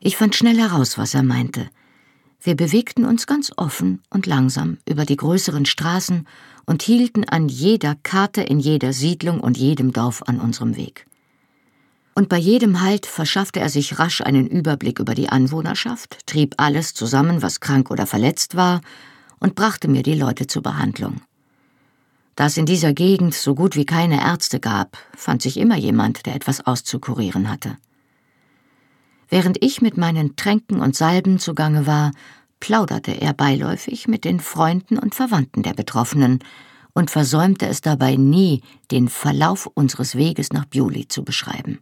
[0.00, 1.70] Ich fand schnell heraus, was er meinte–
[2.44, 6.26] wir bewegten uns ganz offen und langsam über die größeren Straßen
[6.66, 11.06] und hielten an jeder Karte in jeder Siedlung und jedem Dorf an unserem Weg.
[12.14, 16.92] Und bei jedem Halt verschaffte er sich rasch einen Überblick über die Anwohnerschaft, trieb alles
[16.92, 18.80] zusammen, was krank oder verletzt war,
[19.40, 21.22] und brachte mir die Leute zur Behandlung.
[22.36, 26.26] Da es in dieser Gegend so gut wie keine Ärzte gab, fand sich immer jemand,
[26.26, 27.76] der etwas auszukurieren hatte.
[29.28, 32.12] Während ich mit meinen Tränken und Salben zugange war,
[32.60, 36.38] plauderte er beiläufig mit den Freunden und Verwandten der Betroffenen
[36.92, 41.80] und versäumte es dabei nie, den Verlauf unseres Weges nach Bewley zu beschreiben.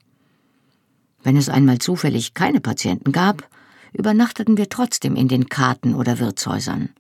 [1.23, 3.49] Wenn es einmal zufällig keine Patienten gab,
[3.93, 6.91] übernachteten wir trotzdem in den Karten oder Wirtshäusern.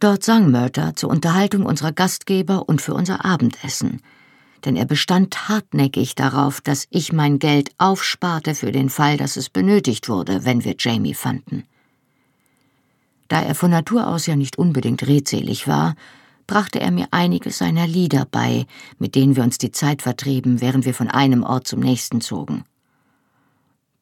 [0.00, 4.02] Dort sang Murter zur Unterhaltung unserer Gastgeber und für unser Abendessen,
[4.64, 9.50] denn er bestand hartnäckig darauf, dass ich mein Geld aufsparte für den Fall, dass es
[9.50, 11.64] benötigt wurde, wenn wir Jamie fanden.
[13.28, 15.94] Da er von Natur aus ja nicht unbedingt redselig war,
[16.46, 18.66] brachte er mir einige seiner Lieder bei,
[18.98, 22.64] mit denen wir uns die Zeit vertrieben, während wir von einem Ort zum nächsten zogen.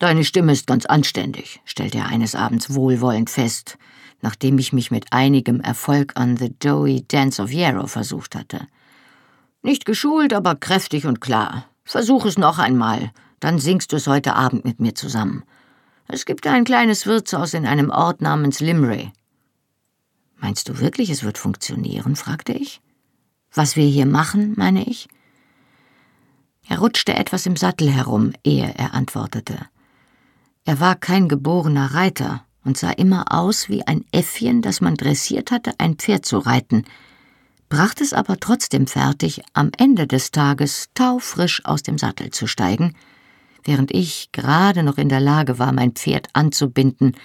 [0.02, 3.78] Deine Stimme ist ganz anständig, stellte er eines Abends wohlwollend fest,
[4.20, 8.66] nachdem ich mich mit einigem Erfolg an The Doughy Dance of Yarrow versucht hatte.
[9.62, 11.66] Nicht geschult, aber kräftig und klar.
[11.84, 15.44] Versuch es noch einmal, dann singst du es heute Abend mit mir zusammen.
[16.08, 19.12] Es gibt ein kleines Wirtshaus in einem Ort namens Limray.
[20.38, 22.16] Meinst du wirklich, es wird funktionieren?
[22.16, 22.80] fragte ich.
[23.52, 25.06] Was wir hier machen, meine ich?
[26.66, 29.68] Er rutschte etwas im Sattel herum, ehe er antwortete.
[30.64, 35.50] Er war kein geborener Reiter und sah immer aus wie ein Äffchen, das man dressiert
[35.50, 36.84] hatte, ein Pferd zu reiten,
[37.68, 42.94] brachte es aber trotzdem fertig, am Ende des Tages taufrisch aus dem Sattel zu steigen,
[43.64, 47.16] während ich gerade noch in der Lage war, mein Pferd anzubinden,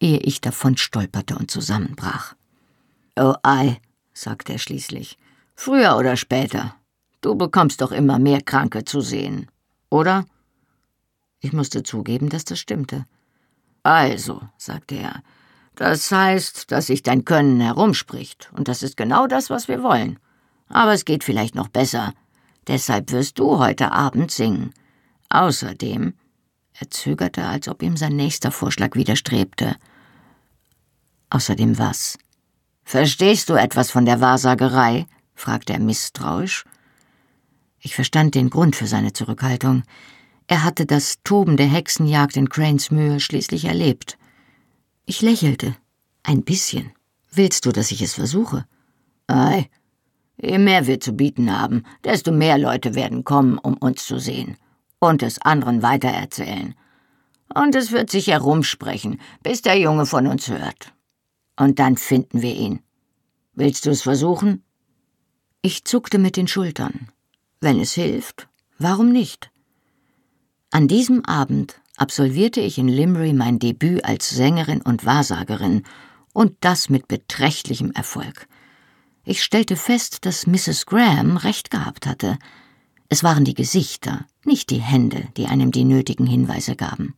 [0.00, 2.34] ehe ich davon stolperte und zusammenbrach.
[3.16, 3.80] Oh ei,
[4.14, 5.18] sagte er schließlich,
[5.54, 6.74] früher oder später.
[7.20, 9.48] Du bekommst doch immer mehr Kranke zu sehen,
[9.90, 10.24] oder?
[11.42, 13.04] Ich musste zugeben, dass das stimmte.
[13.82, 15.22] Also, sagte er,
[15.74, 20.18] das heißt, dass sich dein Können herumspricht, und das ist genau das, was wir wollen.
[20.68, 22.14] Aber es geht vielleicht noch besser.
[22.68, 24.72] Deshalb wirst du heute Abend singen.
[25.30, 26.14] Außerdem,
[26.78, 29.74] er zögerte, als ob ihm sein nächster Vorschlag widerstrebte.
[31.30, 32.18] Außerdem was?
[32.84, 35.06] Verstehst du etwas von der Wahrsagerei?
[35.34, 36.64] fragte er misstrauisch.
[37.80, 39.82] Ich verstand den Grund für seine Zurückhaltung.
[40.52, 44.18] Er hatte das Toben der Hexenjagd in Cranesmühe schließlich erlebt.
[45.06, 45.74] Ich lächelte.
[46.24, 46.92] Ein bisschen.
[47.30, 48.66] Willst du, dass ich es versuche?
[49.28, 49.70] Ei,
[50.36, 54.58] je mehr wir zu bieten haben, desto mehr Leute werden kommen, um uns zu sehen
[54.98, 56.74] und es anderen weitererzählen.
[57.54, 60.92] Und es wird sich herumsprechen, bis der Junge von uns hört.
[61.56, 62.80] Und dann finden wir ihn.
[63.54, 64.62] Willst du es versuchen?
[65.62, 67.08] Ich zuckte mit den Schultern.
[67.62, 69.51] Wenn es hilft, warum nicht?
[70.74, 75.82] An diesem Abend absolvierte ich in Limbury mein Debüt als Sängerin und Wahrsagerin,
[76.32, 78.48] und das mit beträchtlichem Erfolg.
[79.22, 80.86] Ich stellte fest, dass Mrs.
[80.86, 82.38] Graham recht gehabt hatte.
[83.10, 87.16] Es waren die Gesichter, nicht die Hände, die einem die nötigen Hinweise gaben.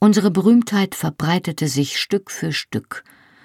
[0.00, 3.04] Unsere Berühmtheit verbreitete sich Stück für Stück,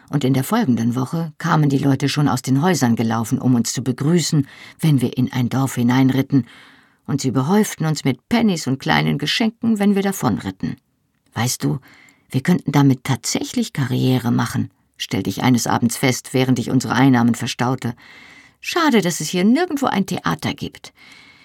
[0.09, 3.73] und in der folgenden Woche kamen die Leute schon aus den Häusern gelaufen, um uns
[3.73, 4.47] zu begrüßen,
[4.79, 6.47] wenn wir in ein Dorf hineinritten,
[7.05, 10.77] und sie behäuften uns mit Pennys und kleinen Geschenken, wenn wir davonritten.
[11.33, 11.79] Weißt du,
[12.29, 17.35] wir könnten damit tatsächlich Karriere machen, stellte ich eines Abends fest, während ich unsere Einnahmen
[17.35, 17.95] verstaute.
[18.59, 20.93] Schade, dass es hier nirgendwo ein Theater gibt.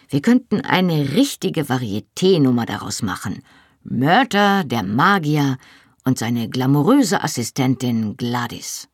[0.08, 3.42] Wir könnten eine richtige Varieté-Nummer daraus machen–
[3.90, 5.56] Mörter, der Magier
[6.04, 8.88] und seine glamouröse Assistentin Gladys.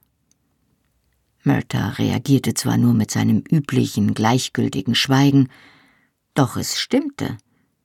[1.43, 5.49] Mörter reagierte zwar nur mit seinem üblichen gleichgültigen Schweigen,
[6.35, 7.39] doch es stimmte.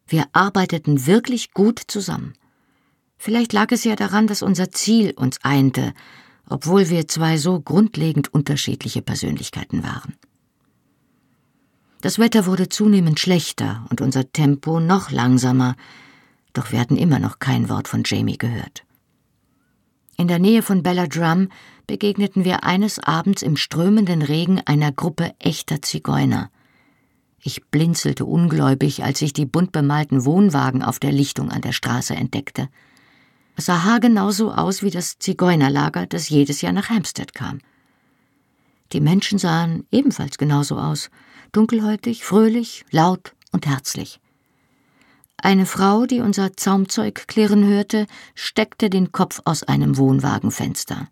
[0.07, 2.33] Wir arbeiteten wirklich gut zusammen.
[3.17, 5.93] Vielleicht lag es ja daran, dass unser Ziel uns einte,
[6.47, 10.15] obwohl wir zwei so grundlegend unterschiedliche Persönlichkeiten waren.
[12.01, 15.75] Das Wetter wurde zunehmend schlechter und unser Tempo noch langsamer,
[16.53, 18.85] doch wir hatten immer noch kein Wort von Jamie gehört.
[20.17, 21.49] In der Nähe von Belladrum
[21.88, 26.50] begegneten wir eines Abends im strömenden Regen einer Gruppe echter Zigeuner.
[27.42, 32.15] Ich blinzelte ungläubig, als ich die bunt bemalten Wohnwagen auf der Lichtung an der Straße
[32.15, 32.69] entdeckte.
[33.56, 37.60] Es sah haargenau so aus wie das Zigeunerlager, das jedes Jahr nach Hampstead kam.
[38.94, 41.10] Die Menschen sahen ebenfalls genauso aus,
[41.52, 44.19] dunkelhäutig, fröhlich, laut und herzlich.
[45.37, 51.08] Eine Frau, die unser Zaumzeug klirren hörte, steckte den Kopf aus einem Wohnwagenfenster.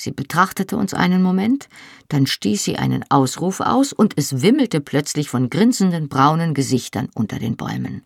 [0.00, 1.68] Sie betrachtete uns einen Moment,
[2.08, 7.40] dann stieß sie einen Ausruf aus, und es wimmelte plötzlich von grinsenden braunen Gesichtern unter
[7.40, 8.02] den Bäumen.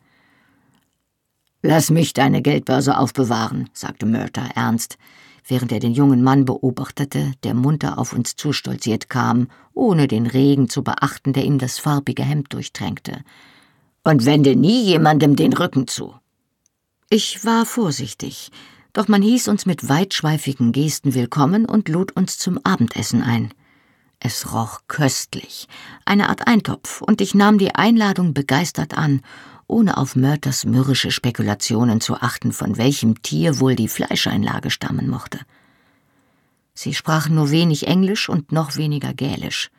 [1.61, 4.97] Lass mich deine Geldbörse aufbewahren, sagte Murta ernst,
[5.47, 10.70] während er den jungen Mann beobachtete, der munter auf uns zustolziert kam, ohne den Regen
[10.70, 13.22] zu beachten, der ihm das farbige Hemd durchtränkte.
[14.03, 16.14] Und wende nie jemandem den Rücken zu.
[17.11, 18.51] Ich war vorsichtig,
[18.93, 23.53] doch man hieß uns mit weitschweifigen Gesten willkommen und lud uns zum Abendessen ein.
[24.20, 25.66] Es roch köstlich,
[26.05, 29.22] eine Art Eintopf, und ich nahm die Einladung begeistert an,
[29.66, 35.40] ohne auf Mörters mürrische Spekulationen zu achten, von welchem Tier wohl die Fleischeinlage stammen mochte.
[36.74, 39.70] Sie sprachen nur wenig Englisch und noch weniger Gälisch.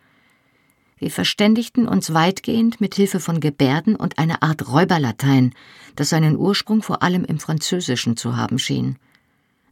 [1.04, 5.54] Wir verständigten uns weitgehend mit Hilfe von Gebärden und einer Art Räuberlatein,
[5.98, 8.96] das seinen Ursprung vor allem im Französischen zu haben schien.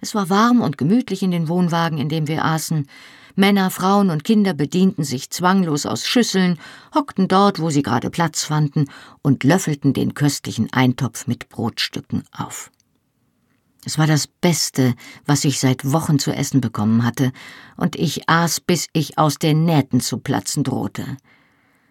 [0.01, 2.85] Es war warm und gemütlich in den Wohnwagen, in dem wir aßen,
[3.35, 6.59] Männer, Frauen und Kinder bedienten sich zwanglos aus Schüsseln,
[6.93, 8.89] hockten dort, wo sie gerade Platz fanden,
[9.21, 12.71] und löffelten den köstlichen Eintopf mit Brotstücken auf.
[13.83, 14.93] Es war das Beste,
[15.25, 17.31] was ich seit Wochen zu essen bekommen hatte,
[17.77, 21.17] und ich aß, bis ich aus den Nähten zu platzen drohte.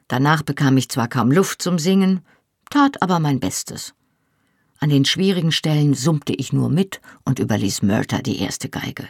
[0.07, 2.21] Danach bekam ich zwar kaum Luft zum Singen,
[2.71, 3.95] tat aber mein Bestes.
[4.79, 9.07] An den schwierigen Stellen summte ich nur mit und überließ Murta die erste Geige.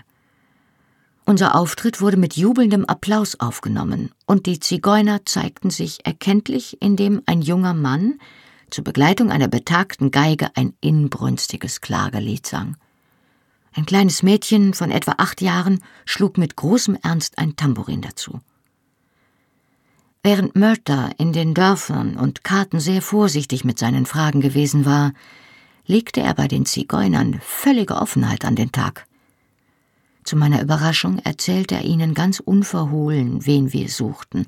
[1.27, 7.41] Unser Auftritt wurde mit jubelndem Applaus aufgenommen, und die Zigeuner zeigten sich erkenntlich, indem ein
[7.41, 8.19] junger Mann
[8.71, 12.77] zur Begleitung einer betagten Geige ein inbrünstiges Klagelied sang.
[13.73, 18.41] Ein kleines Mädchen von etwa acht Jahren schlug mit großem Ernst ein Tambourin dazu.
[20.23, 25.13] Während Murta in den Dörfern und Karten sehr vorsichtig mit seinen Fragen gewesen war,
[25.87, 29.07] legte er bei den Zigeunern völlige Offenheit an den Tag.
[30.25, 34.47] Zu meiner Überraschung erzählte er ihnen ganz unverhohlen, wen wir suchten.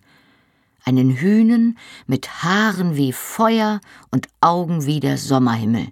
[0.85, 3.81] Einen Hühnen mit Haaren wie Feuer
[4.11, 5.89] und Augen wie der Sommerhimmel.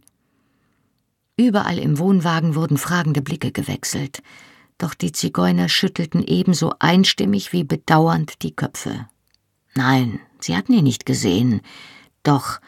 [1.36, 4.22] Überall im Wohnwagen wurden fragende Blicke gewechselt,
[4.78, 9.08] doch die Zigeuner schüttelten ebenso einstimmig wie bedauernd die Köpfe.
[9.74, 11.60] Nein, sie hatten ihn nicht gesehen,
[12.22, 12.60] doch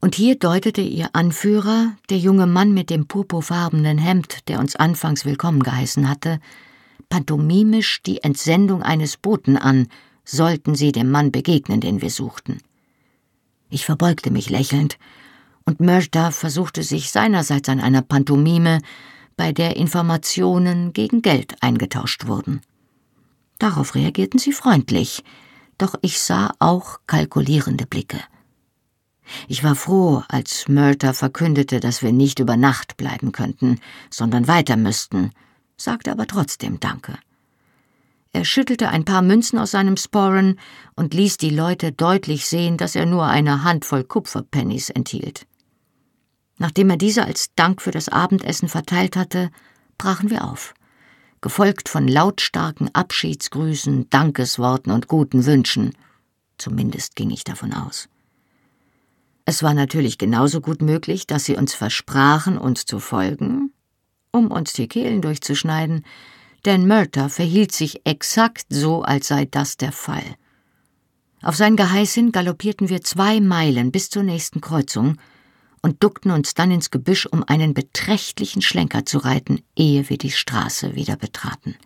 [0.00, 5.24] und hier deutete ihr Anführer, der junge Mann mit dem purpurfarbenen Hemd, der uns anfangs
[5.24, 6.38] willkommen geheißen hatte,
[7.08, 9.88] pantomimisch die Entsendung eines Boten an,
[10.26, 12.58] sollten sie dem Mann begegnen, den wir suchten.
[13.70, 14.98] Ich verbeugte mich lächelnd,
[15.64, 18.80] und Mörta versuchte sich seinerseits an einer Pantomime,
[19.36, 22.60] bei der Informationen gegen Geld eingetauscht wurden.
[23.58, 25.24] Darauf reagierten sie freundlich,
[25.78, 28.20] doch ich sah auch kalkulierende Blicke.
[29.48, 34.76] Ich war froh, als Murta verkündete, dass wir nicht über Nacht bleiben könnten, sondern weiter
[34.76, 35.32] müssten,
[35.76, 37.18] sagte aber trotzdem Danke.
[38.36, 40.60] Er schüttelte ein paar Münzen aus seinem Sporren
[40.94, 45.46] und ließ die Leute deutlich sehen, dass er nur eine Handvoll Kupferpennies enthielt.
[46.58, 49.50] Nachdem er diese als Dank für das Abendessen verteilt hatte,
[49.96, 50.74] brachen wir auf,
[51.40, 55.94] gefolgt von lautstarken Abschiedsgrüßen, Dankesworten und guten Wünschen.
[56.58, 58.10] Zumindest ging ich davon aus.
[59.46, 63.72] Es war natürlich genauso gut möglich, dass sie uns versprachen, uns zu folgen,
[64.30, 66.04] um uns die Kehlen durchzuschneiden,
[66.66, 70.36] denn Murta verhielt sich exakt so, als sei das der Fall.
[71.42, 75.16] Auf sein Geheiß hin galoppierten wir zwei Meilen bis zur nächsten Kreuzung
[75.80, 80.32] und duckten uns dann ins Gebüsch, um einen beträchtlichen Schlenker zu reiten, ehe wir die
[80.32, 81.76] Straße wieder betraten.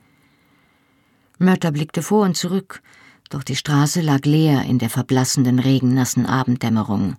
[1.39, 2.83] Mörter blickte vor und zurück,
[3.29, 7.17] doch die Straße lag leer in der verblassenden, regennassen Abenddämmerung.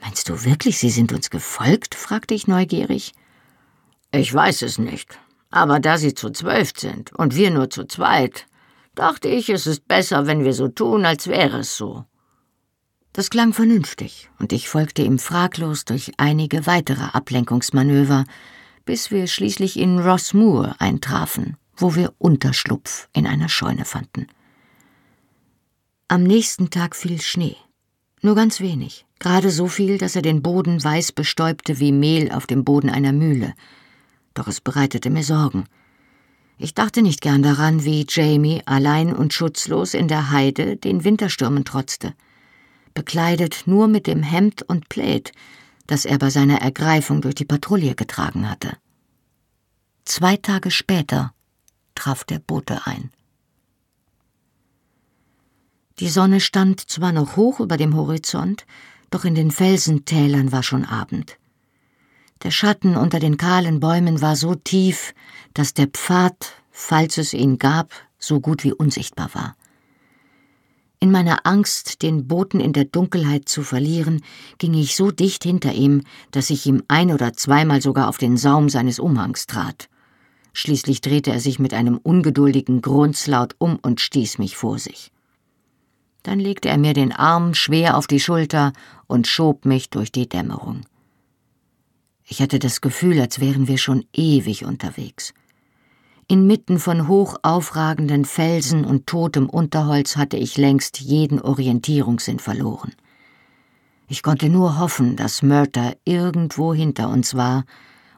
[0.00, 1.94] Meinst du wirklich, Sie sind uns gefolgt?
[1.94, 3.12] fragte ich neugierig.
[4.10, 5.18] Ich weiß es nicht.
[5.54, 8.48] Aber da Sie zu zwölf sind und wir nur zu zweit,
[8.96, 12.04] dachte ich, es ist besser, wenn wir so tun, als wäre es so.
[13.12, 18.24] Das klang vernünftig, und ich folgte ihm fraglos durch einige weitere Ablenkungsmanöver,
[18.84, 24.26] bis wir schließlich in Rossmoor eintrafen, wo wir Unterschlupf in einer Scheune fanden.
[26.08, 27.56] Am nächsten Tag fiel Schnee.
[28.22, 32.48] Nur ganz wenig, gerade so viel, dass er den Boden weiß bestäubte wie Mehl auf
[32.48, 33.54] dem Boden einer Mühle.
[34.34, 35.64] Doch es bereitete mir Sorgen.
[36.58, 41.64] Ich dachte nicht gern daran, wie Jamie allein und schutzlos in der Heide den Winterstürmen
[41.64, 42.14] trotzte,
[42.94, 45.32] bekleidet nur mit dem Hemd und Plaid,
[45.86, 48.76] das er bei seiner Ergreifung durch die Patrouille getragen hatte.
[50.04, 51.34] Zwei Tage später
[51.94, 53.10] traf der Bote ein.
[55.98, 58.66] Die Sonne stand zwar noch hoch über dem Horizont,
[59.10, 61.38] doch in den Felsentälern war schon Abend.
[62.42, 65.14] Der Schatten unter den kahlen Bäumen war so tief,
[65.54, 69.56] dass der Pfad, falls es ihn gab, so gut wie unsichtbar war.
[71.00, 74.22] In meiner Angst, den Boten in der Dunkelheit zu verlieren,
[74.56, 78.38] ging ich so dicht hinter ihm, dass ich ihm ein oder zweimal sogar auf den
[78.38, 79.88] Saum seines Umhangs trat.
[80.54, 85.12] Schließlich drehte er sich mit einem ungeduldigen Grunzlaut um und stieß mich vor sich.
[86.22, 88.72] Dann legte er mir den Arm schwer auf die Schulter
[89.06, 90.86] und schob mich durch die Dämmerung.
[92.26, 95.34] Ich hatte das Gefühl, als wären wir schon ewig unterwegs.
[96.26, 102.92] Inmitten von hoch aufragenden Felsen und totem Unterholz hatte ich längst jeden Orientierungssinn verloren.
[104.08, 107.64] Ich konnte nur hoffen, dass Murter irgendwo hinter uns war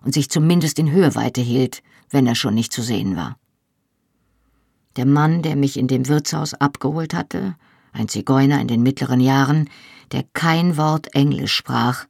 [0.02, 3.36] und sich zumindest in Hörweite hielt, wenn er schon nicht zu sehen war.
[4.96, 7.57] Der Mann, der mich in dem Wirtshaus abgeholt hatte,
[7.92, 9.68] ein Zigeuner in den mittleren Jahren,
[10.12, 12.07] der kein Wort Englisch sprach,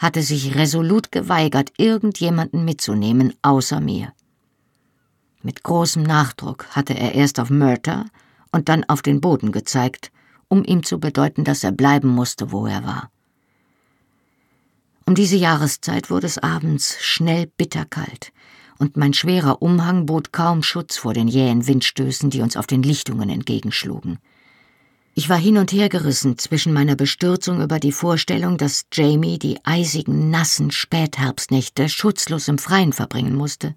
[0.00, 4.12] hatte sich resolut geweigert, irgendjemanden mitzunehmen außer mir.
[5.42, 8.06] Mit großem Nachdruck hatte er erst auf Murter
[8.50, 10.10] und dann auf den Boden gezeigt,
[10.48, 13.10] um ihm zu bedeuten, dass er bleiben musste, wo er war.
[15.06, 18.32] Um diese Jahreszeit wurde es abends schnell bitterkalt,
[18.78, 22.82] und mein schwerer Umhang bot kaum Schutz vor den jähen Windstößen, die uns auf den
[22.82, 24.18] Lichtungen entgegenschlugen.
[25.14, 29.58] Ich war hin und her gerissen zwischen meiner Bestürzung über die Vorstellung, dass Jamie die
[29.64, 33.74] eisigen, nassen Spätherbstnächte schutzlos im Freien verbringen musste,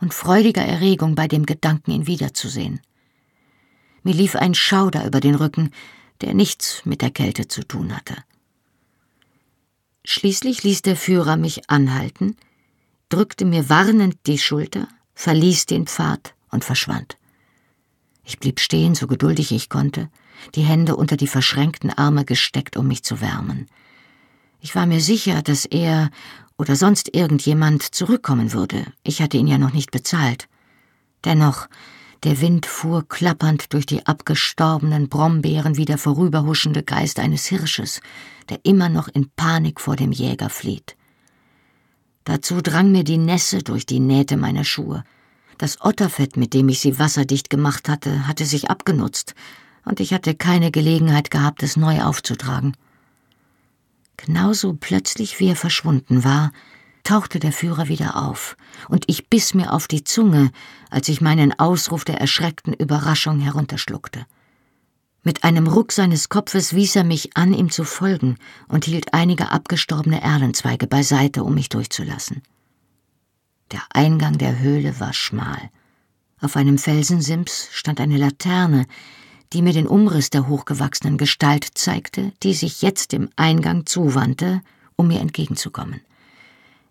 [0.00, 2.80] und freudiger Erregung bei dem Gedanken, ihn wiederzusehen.
[4.02, 5.70] Mir lief ein Schauder über den Rücken,
[6.20, 8.16] der nichts mit der Kälte zu tun hatte.
[10.04, 12.36] Schließlich ließ der Führer mich anhalten,
[13.08, 17.16] drückte mir warnend die Schulter, verließ den Pfad und verschwand.
[18.24, 20.10] Ich blieb stehen, so geduldig ich konnte,
[20.54, 23.66] die Hände unter die verschränkten Arme gesteckt, um mich zu wärmen.
[24.60, 26.10] Ich war mir sicher, dass er
[26.56, 28.86] oder sonst irgendjemand zurückkommen würde.
[29.02, 30.48] Ich hatte ihn ja noch nicht bezahlt.
[31.24, 31.68] Dennoch,
[32.22, 38.00] der Wind fuhr klappernd durch die abgestorbenen Brombeeren wie der vorüberhuschende Geist eines Hirsches,
[38.48, 40.96] der immer noch in Panik vor dem Jäger flieht.
[42.24, 45.04] Dazu drang mir die Nässe durch die Nähte meiner Schuhe.
[45.58, 49.34] Das Otterfett, mit dem ich sie wasserdicht gemacht hatte, hatte sich abgenutzt,
[49.84, 52.76] und ich hatte keine Gelegenheit gehabt, es neu aufzutragen.
[54.16, 56.52] Genauso plötzlich wie er verschwunden war,
[57.02, 58.56] tauchte der Führer wieder auf,
[58.88, 60.50] und ich biss mir auf die Zunge,
[60.90, 64.24] als ich meinen Ausruf der erschreckten Überraschung herunterschluckte.
[65.22, 68.36] Mit einem Ruck seines Kopfes wies er mich an, ihm zu folgen,
[68.68, 72.42] und hielt einige abgestorbene Erlenzweige beiseite, um mich durchzulassen.
[73.72, 75.70] Der Eingang der Höhle war schmal.
[76.40, 78.86] Auf einem Felsensims stand eine Laterne,
[79.54, 84.60] die mir den Umriss der hochgewachsenen Gestalt zeigte, die sich jetzt dem Eingang zuwandte,
[84.96, 86.00] um mir entgegenzukommen.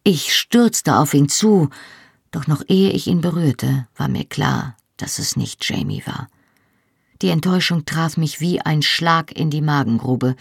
[0.03, 1.69] Ich stürzte auf ihn zu,
[2.31, 6.29] doch noch ehe ich ihn berührte, war mir klar, dass es nicht Jamie war.
[7.21, 10.35] Die Enttäuschung traf mich wie ein Schlag in die Magengrube,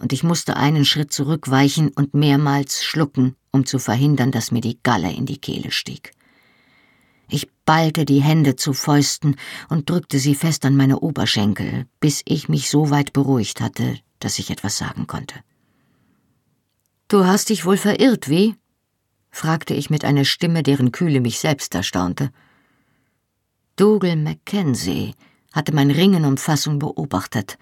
[0.00, 4.78] und ich musste einen Schritt zurückweichen und mehrmals schlucken, um zu verhindern, dass mir die
[4.82, 6.12] Galle in die Kehle stieg.
[7.28, 9.36] Ich ballte die Hände zu Fäusten
[9.68, 14.38] und drückte sie fest an meine Oberschenkel, bis ich mich so weit beruhigt hatte, dass
[14.38, 15.34] ich etwas sagen konnte.
[17.08, 18.54] Du hast dich wohl verirrt, wie?
[19.30, 22.30] fragte ich mit einer Stimme, deren Kühle mich selbst erstaunte.
[23.76, 25.14] Dougal Mackenzie
[25.52, 27.58] hatte mein Ringen um Fassung beobachtet,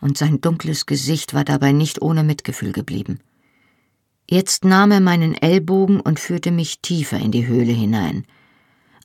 [0.00, 3.20] und sein dunkles Gesicht war dabei nicht ohne Mitgefühl geblieben.
[4.28, 8.24] Jetzt nahm er meinen Ellbogen und führte mich tiefer in die Höhle hinein.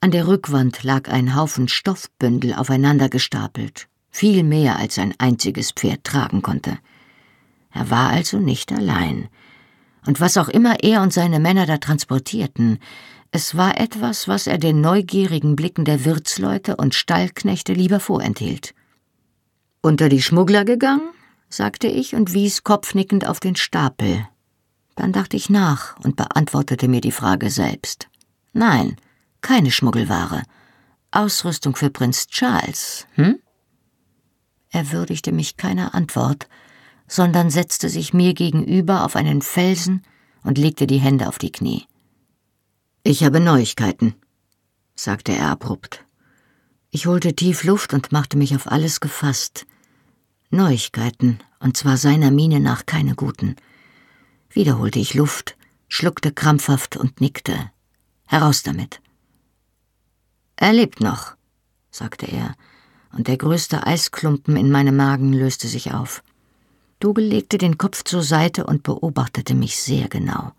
[0.01, 6.05] An der Rückwand lag ein Haufen Stoffbündel aufeinander gestapelt, viel mehr als ein einziges Pferd
[6.05, 6.77] tragen konnte.
[7.71, 9.27] Er war also nicht allein.
[10.05, 12.79] Und was auch immer er und seine Männer da transportierten,
[13.31, 18.73] es war etwas, was er den neugierigen Blicken der Wirtsleute und Stallknechte lieber vorenthielt.
[19.81, 21.11] Unter die Schmuggler gegangen?
[21.49, 24.25] sagte ich und wies kopfnickend auf den Stapel.
[24.95, 28.07] Dann dachte ich nach und beantwortete mir die Frage selbst.
[28.53, 28.95] Nein,
[29.41, 30.43] keine Schmuggelware.
[31.11, 33.39] Ausrüstung für Prinz Charles, hm?
[34.71, 36.47] Er würdigte mich keiner Antwort,
[37.07, 40.03] sondern setzte sich mir gegenüber auf einen Felsen
[40.43, 41.85] und legte die Hände auf die Knie.
[43.03, 44.13] Ich habe Neuigkeiten,
[44.95, 46.05] sagte er abrupt.
[46.91, 49.65] Ich holte tief Luft und machte mich auf alles gefasst.
[50.51, 53.55] Neuigkeiten, und zwar seiner Miene nach keine guten.
[54.49, 57.71] Wieder holte ich Luft, schluckte krampfhaft und nickte.
[58.25, 59.01] Heraus damit.
[60.61, 61.35] Er lebt noch,
[61.89, 62.53] sagte er,
[63.13, 66.21] und der größte Eisklumpen in meinem Magen löste sich auf.
[66.99, 70.51] Dougal legte den Kopf zur Seite und beobachtete mich sehr genau.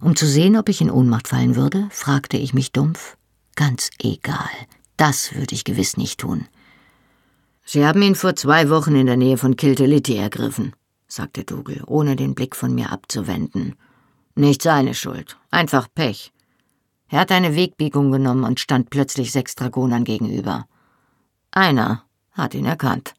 [0.00, 3.18] Um zu sehen, ob ich in Ohnmacht fallen würde, fragte ich mich dumpf.
[3.56, 4.48] Ganz egal,
[4.96, 6.48] das würde ich gewiss nicht tun.
[7.62, 10.72] Sie haben ihn vor zwei Wochen in der Nähe von Kilteliti ergriffen,
[11.08, 13.74] sagte Dougal, ohne den Blick von mir abzuwenden.
[14.34, 16.33] Nicht seine Schuld, einfach Pech.
[17.08, 20.66] Er hat eine Wegbiegung genommen und stand plötzlich sechs Dragonern gegenüber.
[21.50, 23.14] Einer hat ihn erkannt.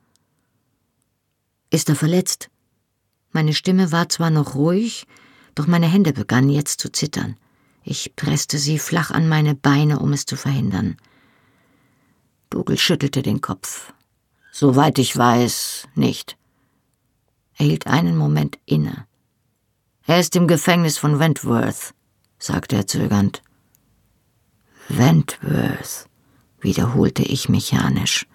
[1.70, 2.50] Ist er verletzt?
[3.32, 5.08] Meine Stimme war zwar noch ruhig,
[5.56, 7.38] doch meine Hände begannen jetzt zu zittern.
[7.84, 10.98] Ich presste sie flach an meine Beine, um es zu verhindern.
[12.50, 13.94] Dougal schüttelte den Kopf.
[14.52, 16.38] Soweit ich weiß, nicht.
[17.58, 19.06] Er hielt einen Moment inne.
[20.08, 21.94] Er ist im Gefängnis von Wentworth,
[22.40, 23.42] sagte er zögernd.
[24.88, 26.08] Wentworth,
[26.62, 28.28] wiederholte ich mechanisch.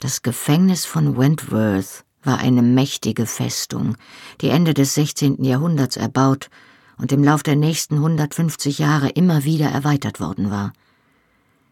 [0.00, 3.96] Das Gefängnis von Wentworth war eine mächtige Festung,
[4.42, 5.42] die Ende des 16.
[5.42, 6.50] Jahrhunderts erbaut
[6.98, 10.74] und im Lauf der nächsten 150 Jahre immer wieder erweitert worden war.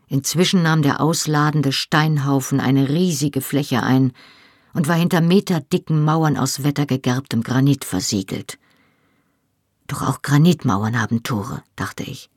[0.09, 4.13] Inzwischen nahm der ausladende Steinhaufen eine riesige Fläche ein
[4.73, 8.59] und war hinter meterdicken Mauern aus wettergegerbtem Granit versiegelt.
[9.89, 12.31] Doch auch Granitmauern haben Tore, dachte ich.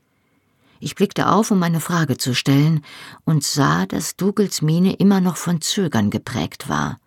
[0.80, 2.84] Ich blickte auf, um eine Frage zu stellen,
[3.26, 7.00] und sah, dass Dougals Miene immer noch von Zögern geprägt war.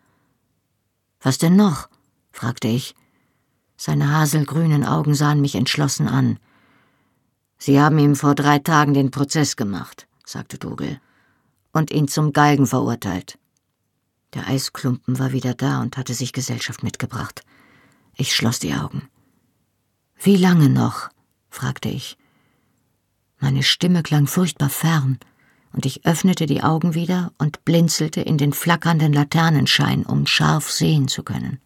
[1.20, 1.88] Was denn noch?
[2.30, 2.94] fragte ich.
[3.76, 6.38] Seine haselgrünen Augen sahen mich entschlossen an.
[7.58, 11.00] Sie haben ihm vor drei Tagen den Prozess gemacht, sagte Dougal,
[11.72, 13.38] und ihn zum Galgen verurteilt.
[14.34, 17.42] Der Eisklumpen war wieder da und hatte sich Gesellschaft mitgebracht.
[18.16, 19.08] Ich schloss die Augen.
[20.20, 21.08] Wie lange noch?
[21.50, 22.16] fragte ich.
[23.42, 25.18] Meine Stimme klang furchtbar fern,
[25.72, 31.08] und ich öffnete die Augen wieder und blinzelte in den flackernden Laternenschein, um scharf sehen
[31.08, 31.60] zu können.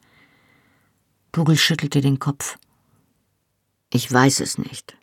[1.32, 2.56] Dougal schüttelte den Kopf.
[3.92, 4.96] Ich weiß es nicht,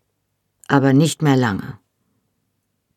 [0.67, 1.77] aber nicht mehr lange.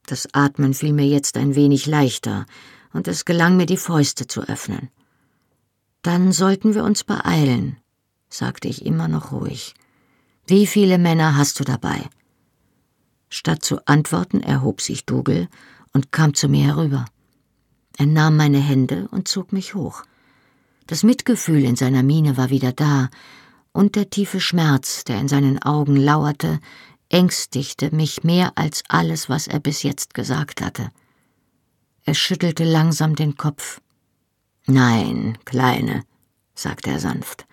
[0.06, 2.46] Das Atmen fiel mir jetzt ein wenig leichter,
[2.94, 4.88] und es gelang mir, die Fäuste zu öffnen.
[6.00, 7.76] Dann sollten wir uns beeilen,
[8.30, 9.74] sagte ich immer noch ruhig.
[10.46, 12.08] Wie viele Männer hast du dabei?
[13.28, 15.48] Statt zu antworten, erhob sich Dougal
[15.92, 17.06] und kam zu mir herüber.
[17.98, 20.02] Er nahm meine Hände und zog mich hoch.
[20.86, 23.08] Das Mitgefühl in seiner Miene war wieder da,
[23.72, 26.60] und der tiefe Schmerz, der in seinen Augen lauerte,
[27.08, 30.90] ängstigte mich mehr als alles, was er bis jetzt gesagt hatte.
[32.04, 33.80] Er schüttelte langsam den Kopf.
[34.66, 36.04] Nein, Kleine,
[36.54, 37.46] sagte er sanft,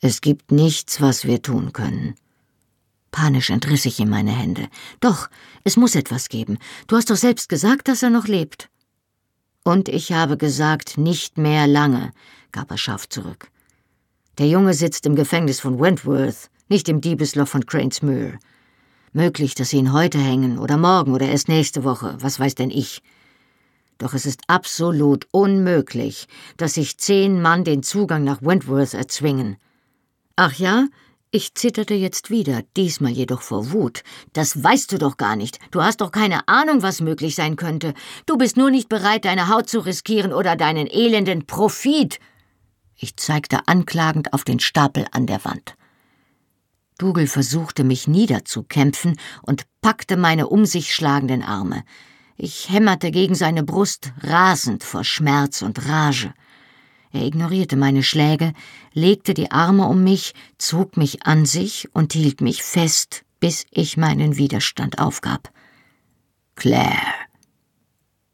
[0.00, 2.14] es gibt nichts, was wir tun können.
[3.12, 4.68] Panisch entriss ich ihm meine Hände.
[4.98, 5.28] Doch,
[5.62, 6.58] es muss etwas geben.
[6.88, 8.68] Du hast doch selbst gesagt, dass er noch lebt.
[9.64, 12.10] Und ich habe gesagt, nicht mehr lange,
[12.50, 13.48] gab er scharf zurück.
[14.38, 18.38] Der Junge sitzt im Gefängnis von Wentworth, nicht im Diebesloch von Cranesmuir.
[19.12, 22.70] Möglich, dass sie ihn heute hängen oder morgen oder erst nächste Woche, was weiß denn
[22.70, 23.02] ich.
[23.98, 29.58] Doch es ist absolut unmöglich, dass sich zehn Mann den Zugang nach Wentworth erzwingen.
[30.34, 30.86] Ach ja,
[31.34, 34.04] ich zitterte jetzt wieder, diesmal jedoch vor Wut.
[34.34, 35.58] Das weißt du doch gar nicht.
[35.70, 37.94] Du hast doch keine Ahnung, was möglich sein könnte.
[38.26, 42.20] Du bist nur nicht bereit, deine Haut zu riskieren oder deinen elenden Profit.
[42.96, 45.74] Ich zeigte anklagend auf den Stapel an der Wand.
[46.98, 51.82] Dougal versuchte mich niederzukämpfen und packte meine um sich schlagenden Arme.
[52.36, 56.34] Ich hämmerte gegen seine Brust, rasend vor Schmerz und Rage.
[57.12, 58.54] Er ignorierte meine Schläge,
[58.94, 63.98] legte die Arme um mich, zog mich an sich und hielt mich fest, bis ich
[63.98, 65.52] meinen Widerstand aufgab.
[66.54, 66.96] Claire.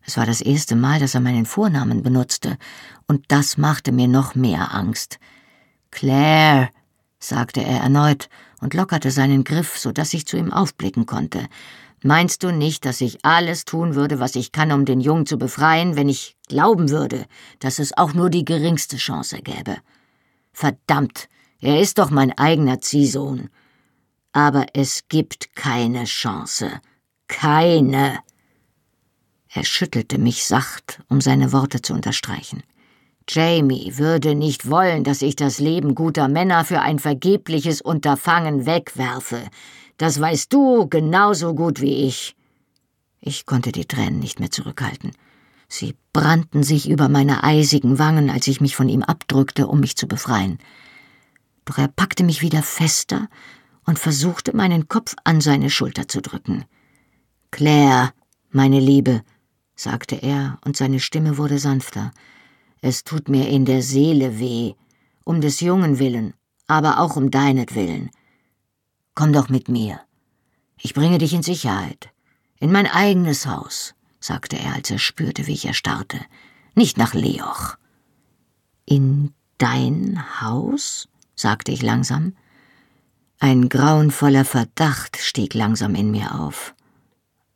[0.03, 2.57] Es war das erste Mal, dass er meinen Vornamen benutzte,
[3.07, 5.19] und das machte mir noch mehr Angst.
[5.91, 6.71] Claire,
[7.19, 8.29] sagte er erneut
[8.61, 11.49] und lockerte seinen Griff, so dass ich zu ihm aufblicken konnte.
[12.03, 15.37] Meinst du nicht, dass ich alles tun würde, was ich kann, um den Jungen zu
[15.37, 17.27] befreien, wenn ich glauben würde,
[17.59, 19.77] dass es auch nur die geringste Chance gäbe?
[20.53, 21.29] Verdammt,
[21.61, 23.51] er ist doch mein eigener Ziehsohn.
[24.33, 26.81] Aber es gibt keine Chance.
[27.27, 28.21] Keine.
[29.49, 32.63] Er schüttelte mich sacht, um seine Worte zu unterstreichen.
[33.29, 39.49] Jamie würde nicht wollen, dass ich das Leben guter Männer für ein vergebliches Unterfangen wegwerfe.
[39.99, 42.35] Das weißt du genauso gut wie ich.
[43.21, 45.13] Ich konnte die Tränen nicht mehr zurückhalten.
[45.69, 49.97] Sie brannten sich über meine eisigen Wangen, als ich mich von ihm abdrückte, um mich
[49.97, 50.59] zu befreien.
[51.67, 53.29] Doch er packte mich wieder fester
[53.85, 56.65] und versuchte, meinen Kopf an seine Schulter zu drücken.
[57.51, 58.13] Claire,
[58.51, 59.23] meine Liebe,
[59.75, 62.13] sagte er, und seine Stimme wurde sanfter.
[62.81, 64.75] Es tut mir in der Seele weh,
[65.25, 66.35] um des Jungen willen,
[66.67, 68.11] aber auch um deinetwillen.
[69.19, 70.01] Komm doch mit mir.
[70.81, 72.11] Ich bringe dich in Sicherheit.
[72.61, 76.21] In mein eigenes Haus, sagte er, als er spürte, wie ich erstarrte.
[76.77, 77.75] Nicht nach Leoch.
[78.85, 81.09] In dein Haus?
[81.35, 82.37] sagte ich langsam.
[83.41, 86.77] Ein grauenvoller Verdacht stieg langsam in mir auf.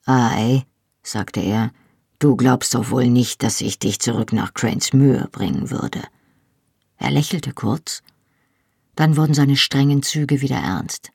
[0.05, 0.65] Ei,
[1.05, 1.71] sagte er,
[2.19, 6.03] du glaubst doch wohl nicht, dass ich dich zurück nach Cranes Mühe bringen würde.
[6.97, 8.03] Er lächelte kurz,
[8.97, 11.12] dann wurden seine strengen Züge wieder ernst.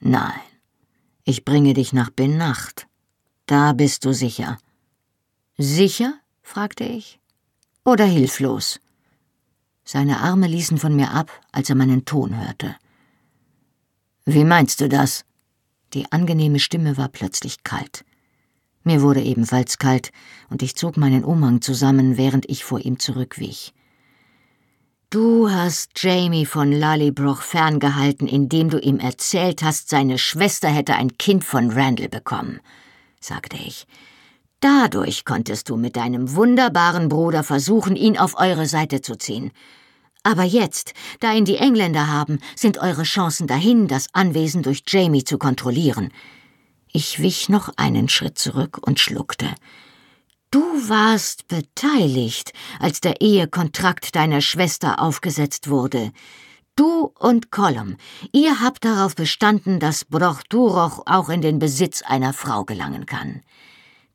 [0.00, 0.40] Nein,
[1.24, 2.86] ich bringe dich nach Benacht.
[3.46, 4.58] Da bist du sicher.
[5.58, 6.14] Sicher?
[6.42, 7.20] fragte ich.
[7.84, 8.80] Oder hilflos?
[9.84, 12.76] Seine Arme ließen von mir ab, als er meinen Ton hörte.
[14.24, 15.24] Wie meinst du das?
[15.92, 18.04] Die angenehme Stimme war plötzlich kalt.
[18.82, 20.12] Mir wurde ebenfalls kalt,
[20.50, 23.74] und ich zog meinen Umhang zusammen, während ich vor ihm zurückwich.
[25.14, 31.16] Du hast Jamie von Lallybroch ferngehalten, indem du ihm erzählt hast, seine Schwester hätte ein
[31.18, 32.58] Kind von Randall bekommen,
[33.20, 33.86] sagte ich.
[34.58, 39.52] Dadurch konntest du mit deinem wunderbaren Bruder versuchen, ihn auf eure Seite zu ziehen.
[40.24, 45.22] Aber jetzt, da ihn die Engländer haben, sind eure Chancen dahin, das Anwesen durch Jamie
[45.22, 46.10] zu kontrollieren.
[46.92, 49.46] Ich wich noch einen Schritt zurück und schluckte.
[50.54, 56.12] Du warst beteiligt, als der Ehekontrakt deiner Schwester aufgesetzt wurde.
[56.76, 57.96] Du und Colum,
[58.30, 63.42] ihr habt darauf bestanden, dass Broch Duroch auch in den Besitz einer Frau gelangen kann.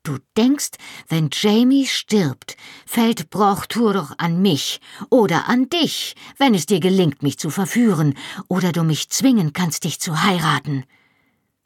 [0.01, 0.77] Du denkst,
[1.09, 4.79] wenn Jamie stirbt, fällt Brochtur doch an mich
[5.09, 8.13] oder an dich, wenn es dir gelingt, mich zu verführen,
[8.47, 10.85] oder du mich zwingen kannst, dich zu heiraten.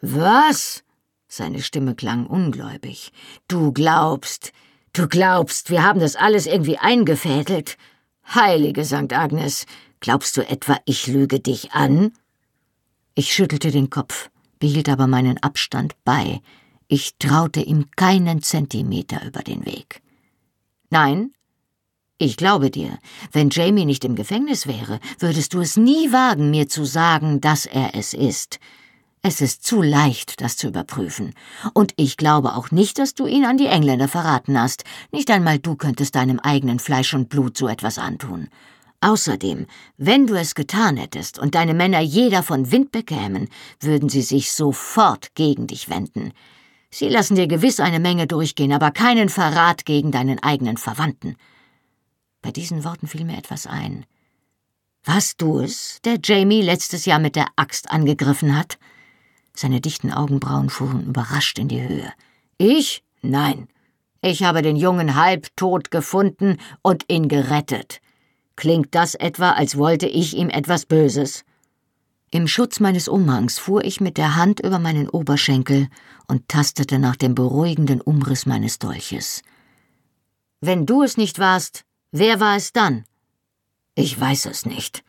[0.02, 0.84] Was?
[1.36, 3.12] Seine Stimme klang ungläubig.
[3.48, 4.54] Du glaubst,
[4.94, 7.76] du glaubst, wir haben das alles irgendwie eingefädelt.
[8.36, 9.12] Heilige St.
[9.12, 9.66] Agnes,
[10.00, 12.12] glaubst du etwa, ich lüge dich an?
[13.16, 14.30] Ich schüttelte den Kopf,
[14.60, 16.40] behielt aber meinen Abstand bei,
[16.88, 20.04] ich traute ihm keinen Zentimeter über den Weg.
[20.92, 21.32] Nein,
[22.20, 23.00] ich glaube dir,
[23.32, 27.66] wenn Jamie nicht im Gefängnis wäre, würdest du es nie wagen, mir zu sagen, dass
[27.66, 28.60] er es ist.
[29.26, 31.34] Es ist zu leicht, das zu überprüfen.
[31.74, 34.84] Und ich glaube auch nicht, dass du ihn an die Engländer verraten hast.
[35.14, 38.50] Nicht einmal du könntest deinem eigenen Fleisch und Blut so etwas antun.
[39.00, 39.66] Außerdem,
[39.96, 43.48] wenn du es getan hättest und deine Männer jeder von Wind bekämen,
[43.80, 46.34] würden sie sich sofort gegen dich wenden.
[46.90, 51.38] Sie lassen dir gewiss eine Menge durchgehen, aber keinen Verrat gegen deinen eigenen Verwandten.
[52.42, 54.06] Bei diesen Worten fiel mir etwas ein.
[55.06, 58.78] Warst du es, der Jamie letztes Jahr mit der Axt angegriffen hat?
[59.56, 62.12] Seine dichten Augenbrauen fuhren überrascht in die Höhe.
[62.58, 63.04] Ich?
[63.22, 63.68] Nein.
[64.22, 68.00] Ich habe den Jungen halbtot gefunden und ihn gerettet.
[68.56, 71.44] Klingt das etwa, als wollte ich ihm etwas Böses?
[72.32, 75.88] Im Schutz meines Umhangs fuhr ich mit der Hand über meinen Oberschenkel
[76.28, 79.44] und tastete nach dem beruhigenden Umriss meines Dolches.
[80.60, 83.04] Wenn du es nicht warst, wer war es dann?
[83.94, 85.04] Ich weiß es nicht.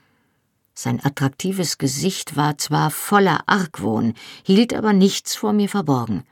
[0.74, 6.24] Sein attraktives Gesicht war zwar voller Argwohn, hielt aber nichts vor mir verborgen.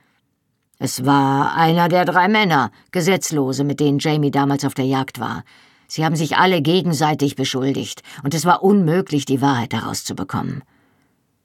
[0.81, 5.45] Es war einer der drei Männer, Gesetzlose, mit denen Jamie damals auf der Jagd war.
[5.87, 10.65] Sie haben sich alle gegenseitig beschuldigt, und es war unmöglich, die Wahrheit herauszubekommen.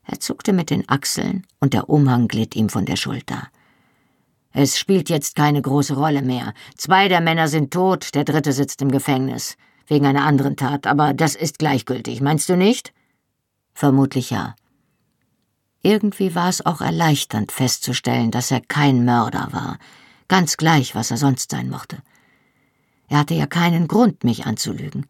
[0.03, 3.49] Er zuckte mit den Achseln und der Umhang glitt ihm von der Schulter.
[4.53, 6.53] Es spielt jetzt keine große Rolle mehr.
[6.77, 9.55] Zwei der Männer sind tot, der dritte sitzt im Gefängnis.
[9.87, 12.93] Wegen einer anderen Tat, aber das ist gleichgültig, meinst du nicht?
[13.73, 14.55] Vermutlich ja.
[15.81, 19.77] Irgendwie war es auch erleichternd festzustellen, dass er kein Mörder war,
[20.27, 21.99] ganz gleich, was er sonst sein mochte.
[23.07, 25.05] Er hatte ja keinen Grund, mich anzulügen.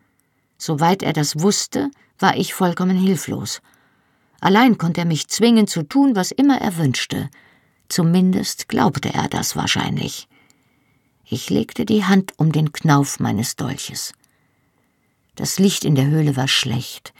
[0.58, 3.62] Soweit er das wusste, war ich vollkommen hilflos.
[4.40, 7.30] Allein konnte er mich zwingen zu tun, was immer er wünschte.
[7.90, 10.28] Zumindest glaubte er das wahrscheinlich.
[11.26, 14.14] Ich legte die Hand um den Knauf meines Dolches.
[15.38, 17.14] Das Licht in der Höhle war schlecht,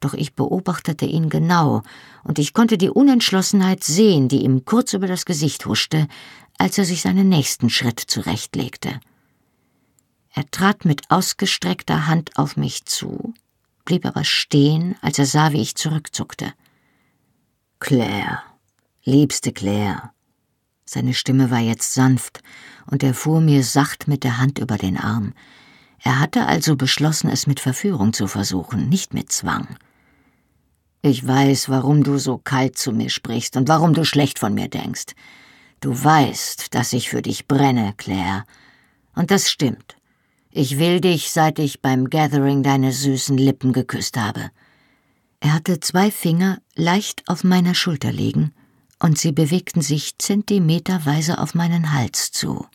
[0.00, 1.82] doch ich beobachtete ihn genau,
[2.24, 6.08] und ich konnte die Unentschlossenheit sehen, die ihm kurz über das Gesicht huschte,
[6.58, 9.00] als er sich seinen nächsten Schritt zurechtlegte.
[10.34, 13.34] Er trat mit ausgestreckter Hand auf mich zu,
[13.84, 16.52] blieb aber stehen, als er sah, wie ich zurückzuckte.
[17.78, 18.42] Claire,
[19.04, 20.10] liebste Claire.
[20.84, 22.42] Seine Stimme war jetzt sanft,
[22.86, 25.34] und er fuhr mir sacht mit der Hand über den Arm.
[26.02, 29.68] Er hatte also beschlossen, es mit Verführung zu versuchen, nicht mit Zwang.
[31.02, 34.68] Ich weiß, warum du so kalt zu mir sprichst und warum du schlecht von mir
[34.68, 35.14] denkst.
[35.80, 38.44] Du weißt, dass ich für dich brenne, Claire.
[39.14, 39.96] Und das stimmt.
[40.50, 44.50] Ich will dich, seit ich beim Gathering deine süßen Lippen geküsst habe.
[45.40, 48.52] Er hatte zwei Finger leicht auf meiner Schulter liegen,
[48.98, 52.66] und sie bewegten sich zentimeterweise auf meinen Hals zu.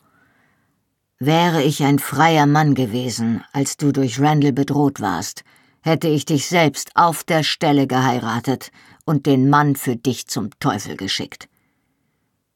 [1.18, 5.44] Wäre ich ein freier Mann gewesen, als du durch Randall bedroht warst,
[5.80, 8.70] hätte ich dich selbst auf der Stelle geheiratet
[9.06, 11.48] und den Mann für dich zum Teufel geschickt.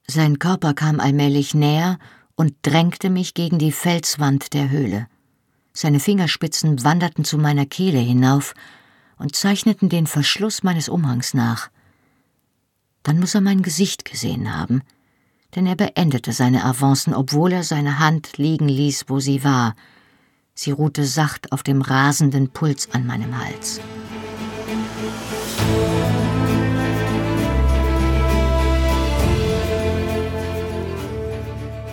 [0.06, 1.98] Sein Körper kam allmählich näher
[2.34, 5.06] und drängte mich gegen die Felswand der Höhle.
[5.72, 8.54] Seine Fingerspitzen wanderten zu meiner Kehle hinauf
[9.16, 11.70] und zeichneten den Verschluss meines Umhangs nach.
[13.04, 14.82] Dann muss er mein Gesicht gesehen haben,
[15.54, 19.74] denn er beendete seine Avancen, obwohl er seine Hand liegen ließ, wo sie war.
[20.54, 23.80] Sie ruhte sacht auf dem rasenden Puls an meinem Hals.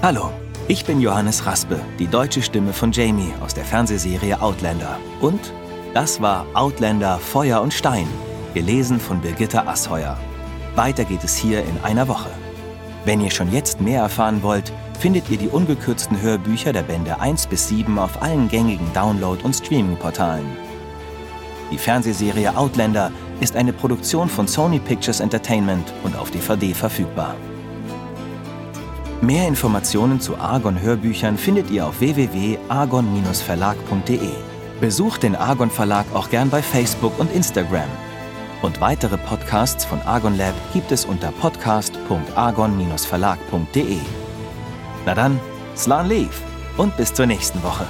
[0.02, 0.32] Hallo,
[0.68, 5.00] ich bin Johannes Raspe, die deutsche Stimme von Jamie aus der Fernsehserie Outlander.
[5.22, 5.52] Und
[5.94, 8.08] das war Outlander Feuer und Stein,
[8.54, 10.18] gelesen von Birgitta Asheuer.
[10.76, 12.30] Weiter geht es hier in einer Woche.
[13.08, 17.48] Wenn ihr schon jetzt mehr erfahren wollt, findet ihr die ungekürzten Hörbücher der Bände 1
[17.48, 20.46] bis 7 auf allen gängigen Download- und Streaming-Portalen.
[21.72, 27.36] Die Fernsehserie Outlander ist eine Produktion von Sony Pictures Entertainment und auf DVD verfügbar.
[29.22, 34.32] Mehr Informationen zu Argon Hörbüchern findet ihr auf www.argon-verlag.de.
[34.82, 37.88] Besucht den Argon Verlag auch gern bei Facebook und Instagram.
[38.62, 44.00] Und weitere Podcasts von Argon Lab gibt es unter podcast.argon-verlag.de.
[45.06, 45.40] Na dann,
[45.76, 46.42] Slan Leaf
[46.78, 47.86] und bis zur nächsten Woche.